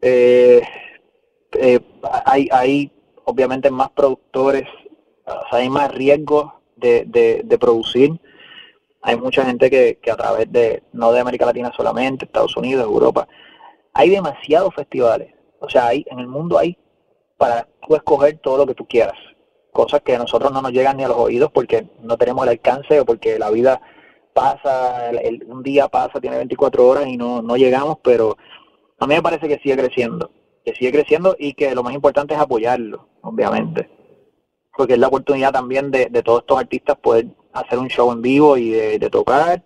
eh, 0.00 0.62
eh, 1.58 1.80
hay, 2.24 2.48
hay 2.52 2.92
obviamente 3.24 3.68
más 3.68 3.90
productores, 3.90 4.62
hay 5.50 5.68
más 5.68 5.92
riesgos 5.92 6.52
de, 6.76 7.04
de, 7.04 7.58
producir. 7.58 8.12
Hay 9.00 9.16
mucha 9.16 9.44
gente 9.44 9.68
que, 9.70 9.98
que 10.00 10.12
a 10.12 10.16
través 10.16 10.52
de, 10.52 10.84
no 10.92 11.10
de 11.10 11.18
América 11.18 11.46
Latina 11.46 11.72
solamente, 11.76 12.26
Estados 12.26 12.56
Unidos, 12.56 12.84
Europa, 12.84 13.26
hay 13.94 14.08
demasiados 14.08 14.72
festivales. 14.72 15.34
O 15.58 15.68
sea, 15.68 15.88
hay, 15.88 16.06
en 16.12 16.20
el 16.20 16.28
mundo 16.28 16.60
hay 16.60 16.78
para 17.38 17.66
tú 17.88 17.96
escoger 17.96 18.38
todo 18.38 18.58
lo 18.58 18.66
que 18.68 18.74
tú 18.76 18.86
quieras. 18.86 19.18
cosas 19.72 20.02
que 20.02 20.14
a 20.14 20.18
nosotros 20.20 20.52
no 20.52 20.62
nos 20.62 20.70
llegan 20.70 20.96
ni 20.96 21.02
a 21.02 21.08
los 21.08 21.16
oídos 21.16 21.50
porque 21.50 21.88
no 22.02 22.16
tenemos 22.16 22.44
el 22.44 22.50
alcance 22.50 23.00
o 23.00 23.04
porque 23.04 23.40
la 23.40 23.50
vida 23.50 23.80
pasa, 24.32 25.10
un 25.46 25.62
día 25.62 25.88
pasa, 25.88 26.20
tiene 26.20 26.36
24 26.36 26.86
horas 26.86 27.06
y 27.06 27.16
no, 27.16 27.42
no 27.42 27.56
llegamos, 27.56 27.98
pero 28.02 28.36
a 28.98 29.06
mí 29.06 29.14
me 29.14 29.22
parece 29.22 29.48
que 29.48 29.58
sigue 29.58 29.76
creciendo, 29.76 30.30
que 30.64 30.74
sigue 30.74 30.92
creciendo 30.92 31.36
y 31.38 31.54
que 31.54 31.74
lo 31.74 31.82
más 31.82 31.94
importante 31.94 32.34
es 32.34 32.40
apoyarlo, 32.40 33.08
obviamente, 33.22 33.90
porque 34.76 34.94
es 34.94 34.98
la 34.98 35.08
oportunidad 35.08 35.52
también 35.52 35.90
de, 35.90 36.06
de 36.06 36.22
todos 36.22 36.40
estos 36.40 36.58
artistas 36.58 36.96
poder 36.98 37.26
hacer 37.52 37.78
un 37.78 37.88
show 37.88 38.10
en 38.12 38.22
vivo 38.22 38.56
y 38.56 38.70
de, 38.70 39.10
tocar 39.10 39.62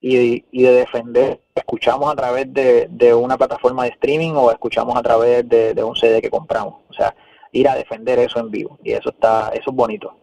y, 0.00 0.44
y, 0.50 0.62
de 0.62 0.72
defender. 0.72 1.40
Escuchamos 1.54 2.10
a 2.10 2.16
través 2.16 2.52
de, 2.52 2.88
de, 2.90 3.14
una 3.14 3.36
plataforma 3.36 3.84
de 3.84 3.90
streaming 3.90 4.32
o 4.32 4.50
escuchamos 4.50 4.96
a 4.96 5.02
través 5.02 5.48
de, 5.48 5.74
de 5.74 5.84
un 5.84 5.94
CD 5.94 6.22
que 6.22 6.30
compramos. 6.30 6.80
O 6.88 6.94
sea, 6.94 7.14
ir 7.52 7.68
a 7.68 7.74
defender 7.74 8.18
eso 8.18 8.40
en 8.40 8.50
vivo 8.50 8.78
y 8.82 8.92
eso 8.92 9.10
está, 9.10 9.50
eso 9.50 9.70
es 9.70 9.76
bonito. 9.76 10.14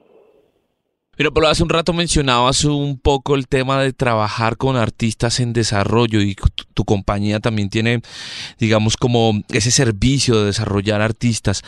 Pero, 1.19 1.34
pero 1.34 1.49
hace 1.49 1.63
un 1.63 1.69
rato 1.69 1.91
mencionabas 1.91 2.63
un 2.63 2.97
poco 2.97 3.36
el 3.36 3.49
tema 3.49 3.82
de 3.82 3.91
trabajar 3.91 4.55
con 4.55 4.77
artistas 4.77 5.41
en 5.41 5.51
desarrollo 5.51 6.21
y 6.21 6.34
tu, 6.73 6.86
compañía 6.86 7.41
también 7.41 7.69
tiene, 7.69 8.01
digamos, 8.58 8.95
como 8.95 9.34
ese 9.49 9.69
servicio 9.69 10.39
de 10.39 10.45
desarrollar 10.45 11.01
artistas 11.01 11.62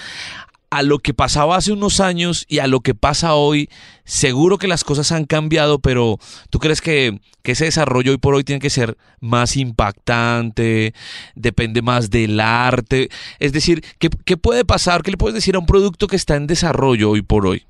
a 0.70 0.84
lo 0.84 1.00
que 1.00 1.14
pasaba 1.14 1.58
hace 1.58 1.74
unos 1.74 2.00
años 2.00 2.46
y 2.48 2.60
a 2.60 2.68
lo 2.68 2.80
que 2.80 2.96
pasa 2.96 3.34
hoy, 3.34 3.68
seguro 4.06 4.58
que 4.58 4.70
las 4.70 4.86
cosas 4.86 5.12
han 5.12 5.26
cambiado, 5.26 5.80
pero 5.80 6.18
¿tú 6.50 6.60
crees 6.60 6.80
que, 6.80 7.20
ese 7.44 7.66
desarrollo 7.66 8.12
hoy 8.12 8.20
por 8.20 8.36
hoy 8.36 8.46
tiene 8.46 8.62
que 8.62 8.70
ser 8.70 8.98
más 9.20 9.58
impactante, 9.58 10.94
depende 11.36 11.82
más 11.82 12.10
del 12.10 12.40
arte? 12.40 13.10
Es 13.40 13.52
decir, 13.52 13.84
¿qué, 14.00 14.10
qué 14.24 14.38
puede 14.38 14.64
pasar? 14.64 15.04
¿Qué 15.04 15.12
le 15.12 15.18
puedes 15.18 15.36
decir 15.36 15.56
a 15.56 15.60
un 15.60 15.66
producto 15.66 16.08
que 16.08 16.16
está 16.16 16.38
en 16.38 16.48
desarrollo 16.48 17.10
hoy 17.10 17.22
por 17.22 17.46
hoy? 17.46 17.66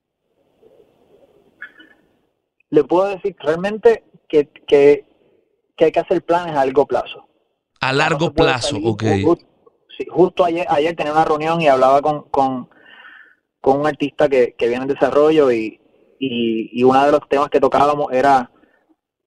Le 2.72 2.84
puedo 2.86 3.10
decir 3.10 3.36
realmente 3.40 4.06
que, 4.28 4.50
que, 4.68 5.06
hay 5.78 5.92
que 5.92 6.00
hacer 6.00 6.24
planes 6.24 6.56
a 6.56 6.66
largo 6.66 6.86
plazo. 6.86 7.28
A 7.82 7.94
largo 7.94 8.34
plazo, 8.34 8.78
ok. 8.84 9.04
Justo, 10.10 10.46
ayer, 10.46 10.66
ayer 10.70 10.96
tenía 10.96 11.12
una 11.12 11.26
reunión 11.26 11.62
y 11.62 11.68
hablaba 11.68 12.02
con, 12.02 12.24
con, 12.30 12.70
un 13.62 13.88
artista 13.88 14.28
que, 14.28 14.56
que 14.58 14.68
viene 14.68 14.84
en 14.84 14.90
desarrollo 14.90 15.52
y, 15.52 15.80
y, 16.20 16.84
uno 16.84 17.06
de 17.06 17.12
los 17.12 17.28
temas 17.28 17.50
que 17.50 17.60
tocábamos 17.60 18.12
era 18.12 18.50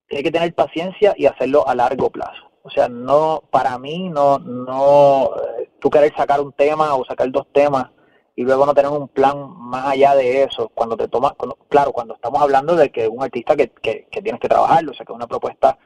que 0.07 0.17
hay 0.17 0.23
que 0.23 0.31
tener 0.31 0.53
paciencia 0.53 1.13
y 1.17 1.25
hacerlo 1.25 1.67
a 1.67 1.75
largo 1.75 2.09
plazo. 2.09 2.51
O 2.63 2.69
sea, 2.69 2.89
no, 2.89 3.43
para 3.51 3.77
mí, 3.77 4.09
no, 4.09 4.39
no, 4.39 5.29
eh, 5.59 5.69
tú 5.79 5.89
querer 5.89 6.13
sacar 6.15 6.41
un 6.41 6.51
tema 6.53 6.95
o 6.95 7.05
sacar 7.05 7.31
dos 7.31 7.47
temas 7.53 7.91
y 8.35 8.43
luego 8.43 8.65
no 8.65 8.73
tener 8.73 8.91
un 8.91 9.07
plan 9.07 9.49
más 9.57 9.87
allá 9.87 10.15
de 10.15 10.43
eso. 10.43 10.69
Cuando 10.73 10.97
te 10.97 11.07
tomas, 11.07 11.33
claro, 11.69 11.93
cuando 11.93 12.15
estamos 12.15 12.41
hablando 12.41 12.75
de 12.75 12.91
que 12.91 13.07
un 13.07 13.23
artista 13.23 13.55
que, 13.55 13.69
que, 13.69 14.21
tienes 14.21 14.41
que 14.41 14.49
trabajarlo, 14.49 14.91
o 14.91 14.93
sea, 14.93 15.05
que 15.05 15.13
es 15.13 15.15
una 15.15 15.27
propuesta 15.27 15.77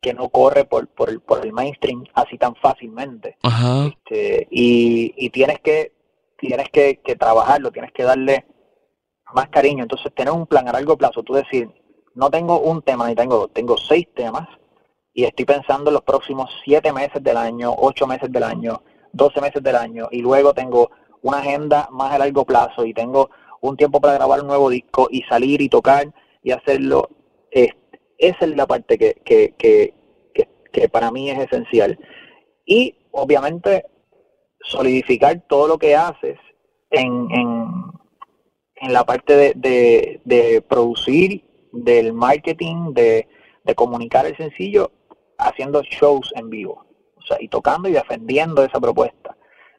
que 0.00 0.14
no 0.14 0.28
corre 0.28 0.64
por, 0.64 0.88
por, 0.88 1.10
el, 1.10 1.20
por 1.20 1.44
el 1.44 1.52
mainstream 1.52 2.04
así 2.14 2.38
tan 2.38 2.54
fácilmente. 2.56 3.36
Este, 3.88 4.48
y, 4.50 5.14
y 5.16 5.30
tienes 5.30 5.60
que 5.60 5.92
tienes 6.38 6.68
que, 6.70 7.00
que 7.00 7.16
trabajarlo, 7.16 7.70
tienes 7.70 7.92
que 7.92 8.02
darle 8.02 8.44
más 9.34 9.48
cariño. 9.48 9.82
Entonces, 9.82 10.12
tener 10.14 10.32
un 10.32 10.46
plan 10.46 10.68
a 10.68 10.72
largo 10.72 10.96
plazo, 10.96 11.22
tú 11.22 11.34
decir, 11.34 11.70
no 12.14 12.30
tengo 12.30 12.60
un 12.60 12.82
tema 12.82 13.08
ni 13.08 13.14
tengo 13.14 13.48
tengo 13.48 13.76
seis 13.76 14.08
temas 14.14 14.48
y 15.12 15.24
estoy 15.24 15.44
pensando 15.44 15.90
en 15.90 15.94
los 15.94 16.02
próximos 16.02 16.50
siete 16.64 16.92
meses 16.92 17.22
del 17.22 17.36
año, 17.36 17.74
ocho 17.76 18.06
meses 18.06 18.30
del 18.32 18.42
año, 18.42 18.82
doce 19.12 19.40
meses 19.40 19.62
del 19.62 19.76
año 19.76 20.08
y 20.10 20.20
luego 20.22 20.54
tengo 20.54 20.90
una 21.24 21.38
agenda 21.38 21.88
más 21.90 22.12
a 22.12 22.18
largo 22.18 22.44
plazo 22.44 22.84
y 22.84 22.92
tengo 22.92 23.30
un 23.62 23.76
tiempo 23.78 23.98
para 23.98 24.14
grabar 24.14 24.42
un 24.42 24.46
nuevo 24.46 24.68
disco 24.68 25.08
y 25.10 25.22
salir 25.22 25.62
y 25.62 25.70
tocar 25.70 26.12
y 26.42 26.50
hacerlo, 26.50 27.08
esa 27.50 28.44
es 28.44 28.56
la 28.56 28.66
parte 28.66 28.98
que, 28.98 29.14
que, 29.24 29.54
que, 29.56 29.94
que, 30.70 30.88
para 30.90 31.10
mí 31.10 31.30
es 31.30 31.38
esencial. 31.38 31.98
Y 32.66 32.94
obviamente 33.10 33.86
solidificar 34.60 35.42
todo 35.48 35.66
lo 35.66 35.78
que 35.78 35.96
haces 35.96 36.38
en, 36.90 37.30
en, 37.30 37.68
en 38.76 38.92
la 38.92 39.04
parte 39.04 39.34
de, 39.34 39.52
de, 39.56 40.20
de 40.26 40.60
producir, 40.60 41.42
del 41.72 42.12
marketing, 42.12 42.92
de, 42.92 43.26
de 43.64 43.74
comunicar 43.74 44.26
el 44.26 44.36
sencillo, 44.36 44.92
haciendo 45.38 45.82
shows 45.82 46.34
en 46.36 46.50
vivo. 46.50 46.84
O 47.16 47.22
sea, 47.22 47.38
y 47.40 47.48
tocando 47.48 47.88
y 47.88 47.92
defendiendo 47.92 48.62
esa 48.62 48.78
propuesta 48.78 49.23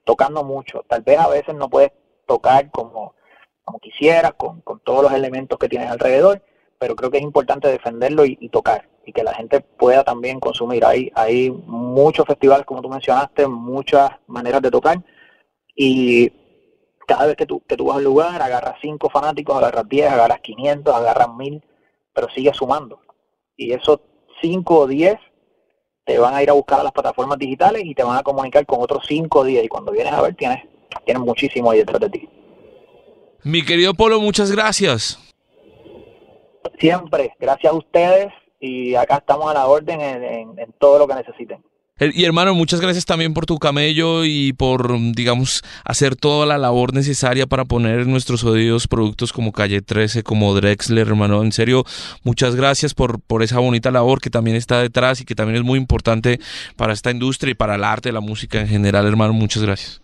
tocando 0.06 0.44
mucho. 0.44 0.84
Tal 0.88 1.02
vez 1.02 1.20
a 1.20 1.28
veces 1.28 1.54
no 1.56 1.70
puedes 1.70 1.91
tocar 2.28 2.72
como, 2.72 3.15
como 3.63 3.80
quisieras, 3.80 4.34
con, 4.38 4.63
todos 4.84 5.04
los 5.04 5.13
elementos 5.13 5.60
que 5.60 5.68
tienes 5.68 5.89
alrededor, 5.89 6.41
pero 6.80 6.96
creo 6.96 7.12
que 7.12 7.18
es 7.18 7.24
importante 7.24 7.68
defenderlo 7.68 8.26
y, 8.26 8.50
tocar 8.50 8.88
y 9.06 9.12
que 9.12 9.24
la 9.24 9.34
gente 9.34 9.62
pueda 9.62 10.04
también 10.04 10.39
consumir. 10.39 10.86
Hay, 10.86 11.12
hay 11.15 11.52
muchos 11.52 12.26
festivales, 12.26 12.65
como 12.65 12.82
tú 12.82 12.89
mencionaste, 12.89 13.48
muchas 13.48 14.12
maneras 14.28 14.62
de 14.62 14.72
tocar 14.72 15.04
y 15.76 16.32
cada 17.08 17.28
vez 17.28 17.36
que 17.36 17.46
tú, 17.46 17.62
que 17.68 17.78
tú 17.78 17.86
vas 17.86 17.98
al 17.98 18.04
lugar, 18.04 18.41
agarras 18.41 18.78
cinco 18.82 19.10
fanáticos, 19.10 19.56
agarras 19.56 19.88
10, 19.88 20.12
agarras 20.12 20.39
500, 20.39 20.96
agarras 20.96 21.36
1000, 21.36 21.63
pero 22.13 22.30
sigue 22.30 22.54
sumando. 22.54 23.00
Y 23.56 23.74
esos 23.74 24.00
5 24.41 24.80
o 24.80 24.88
10 24.88 25.18
te 26.06 26.20
van 26.20 26.34
a 26.34 26.44
ir 26.44 26.50
a 26.50 26.54
buscar 26.54 26.80
a 26.80 26.84
las 26.84 26.91
plataformas 26.91 27.38
digitales 27.38 27.84
y 27.84 27.96
te 27.96 28.04
van 28.04 28.18
a 28.18 28.24
comunicar 28.24 28.65
con 28.65 28.82
otros 28.82 29.06
cinco 29.08 29.44
días 29.44 29.63
y 29.63 29.68
cuando 29.68 29.91
vienes 29.91 30.13
a 30.13 30.22
ver 30.22 30.36
tienes, 30.36 30.63
tienes 31.04 31.24
muchísimo 31.24 31.72
ahí 31.72 31.80
detrás 31.80 32.00
de 32.00 32.10
ti. 32.10 32.30
Mi 33.44 33.63
querido 33.63 33.94
Polo, 33.94 34.20
muchas 34.20 34.52
gracias. 34.52 35.20
Siempre, 36.80 37.36
gracias 37.39 37.74
a 37.74 37.76
ustedes 37.76 38.28
y 38.60 38.96
acá 38.96 39.18
estamos 39.18 39.50
a 39.50 39.54
la 39.54 39.68
orden 39.68 40.02
en 40.02 40.74
todo 40.80 41.00
lo 41.00 41.08
que 41.08 41.15
necesiten. 41.15 41.63
Eh, 41.97 42.12
y 42.13 42.25
hermano, 42.25 42.53
muchas 42.53 42.81
gracias 42.81 43.05
también 43.05 43.34
por 43.34 43.45
tu 43.45 43.58
camello 43.58 44.25
y 44.25 44.51
por, 44.51 44.99
digamos, 45.13 45.63
hacer 45.86 46.17
toda 46.17 46.45
la 46.45 46.58
labor 46.58 46.93
necesaria 46.93 47.47
para 47.47 47.63
poner 47.63 48.01
en 48.01 48.12
nuestros 48.12 48.43
oídos 48.43 48.89
productos 48.89 49.31
como 49.31 49.53
Calle 49.53 49.81
13, 49.81 50.21
como 50.21 50.53
Drexler, 50.53 51.08
hermano. 51.08 51.41
En 51.41 51.53
serio, 51.53 51.86
muchas 52.23 52.58
gracias 52.58 52.93
por, 52.93 53.21
por 53.21 53.43
esa 53.43 53.60
bonita 53.60 53.91
labor 53.91 54.19
que 54.19 54.29
también 54.29 54.58
está 54.58 54.81
detrás 54.81 55.21
y 55.21 55.25
que 55.25 55.36
también 55.36 55.55
es 55.55 55.63
muy 55.63 55.79
importante 55.79 56.41
para 56.75 56.91
esta 56.91 57.12
industria 57.12 57.51
y 57.51 57.55
para 57.55 57.75
el 57.75 57.84
arte, 57.86 58.12
la 58.12 58.19
música 58.19 58.60
en 58.60 58.67
general, 58.67 59.08
hermano. 59.08 59.31
Muchas 59.31 59.63
gracias. 59.63 60.01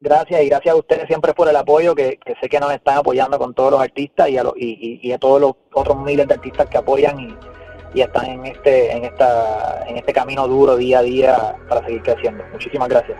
Gracias 0.00 0.42
y 0.42 0.48
gracias 0.48 0.74
a 0.74 0.78
ustedes 0.78 1.06
siempre 1.06 1.34
por 1.34 1.50
el 1.50 1.56
apoyo 1.56 1.94
que, 1.94 2.18
sé 2.40 2.48
que 2.48 2.58
nos 2.58 2.72
están 2.72 2.96
apoyando 2.96 3.38
con 3.38 3.52
todos 3.52 3.72
los 3.72 3.80
artistas 3.82 4.30
y 4.30 4.38
a, 4.38 4.44
y, 4.56 5.00
y 5.02 5.12
a 5.12 5.18
todos 5.18 5.38
los 5.38 5.52
otros 5.74 5.98
miles 6.02 6.26
de 6.26 6.32
artistas 6.32 6.66
que 6.70 6.78
apoyan 6.78 7.20
y 7.20 7.61
y 7.94 8.00
están 8.00 8.26
en 8.26 8.46
este, 8.46 8.92
en 8.92 9.04
esta, 9.04 9.84
en 9.86 9.96
este 9.96 10.12
camino 10.12 10.46
duro 10.48 10.76
día 10.76 11.00
a 11.00 11.02
día 11.02 11.56
para 11.68 11.84
seguir 11.84 12.02
creciendo. 12.02 12.44
Muchísimas 12.52 12.88
gracias. 12.88 13.18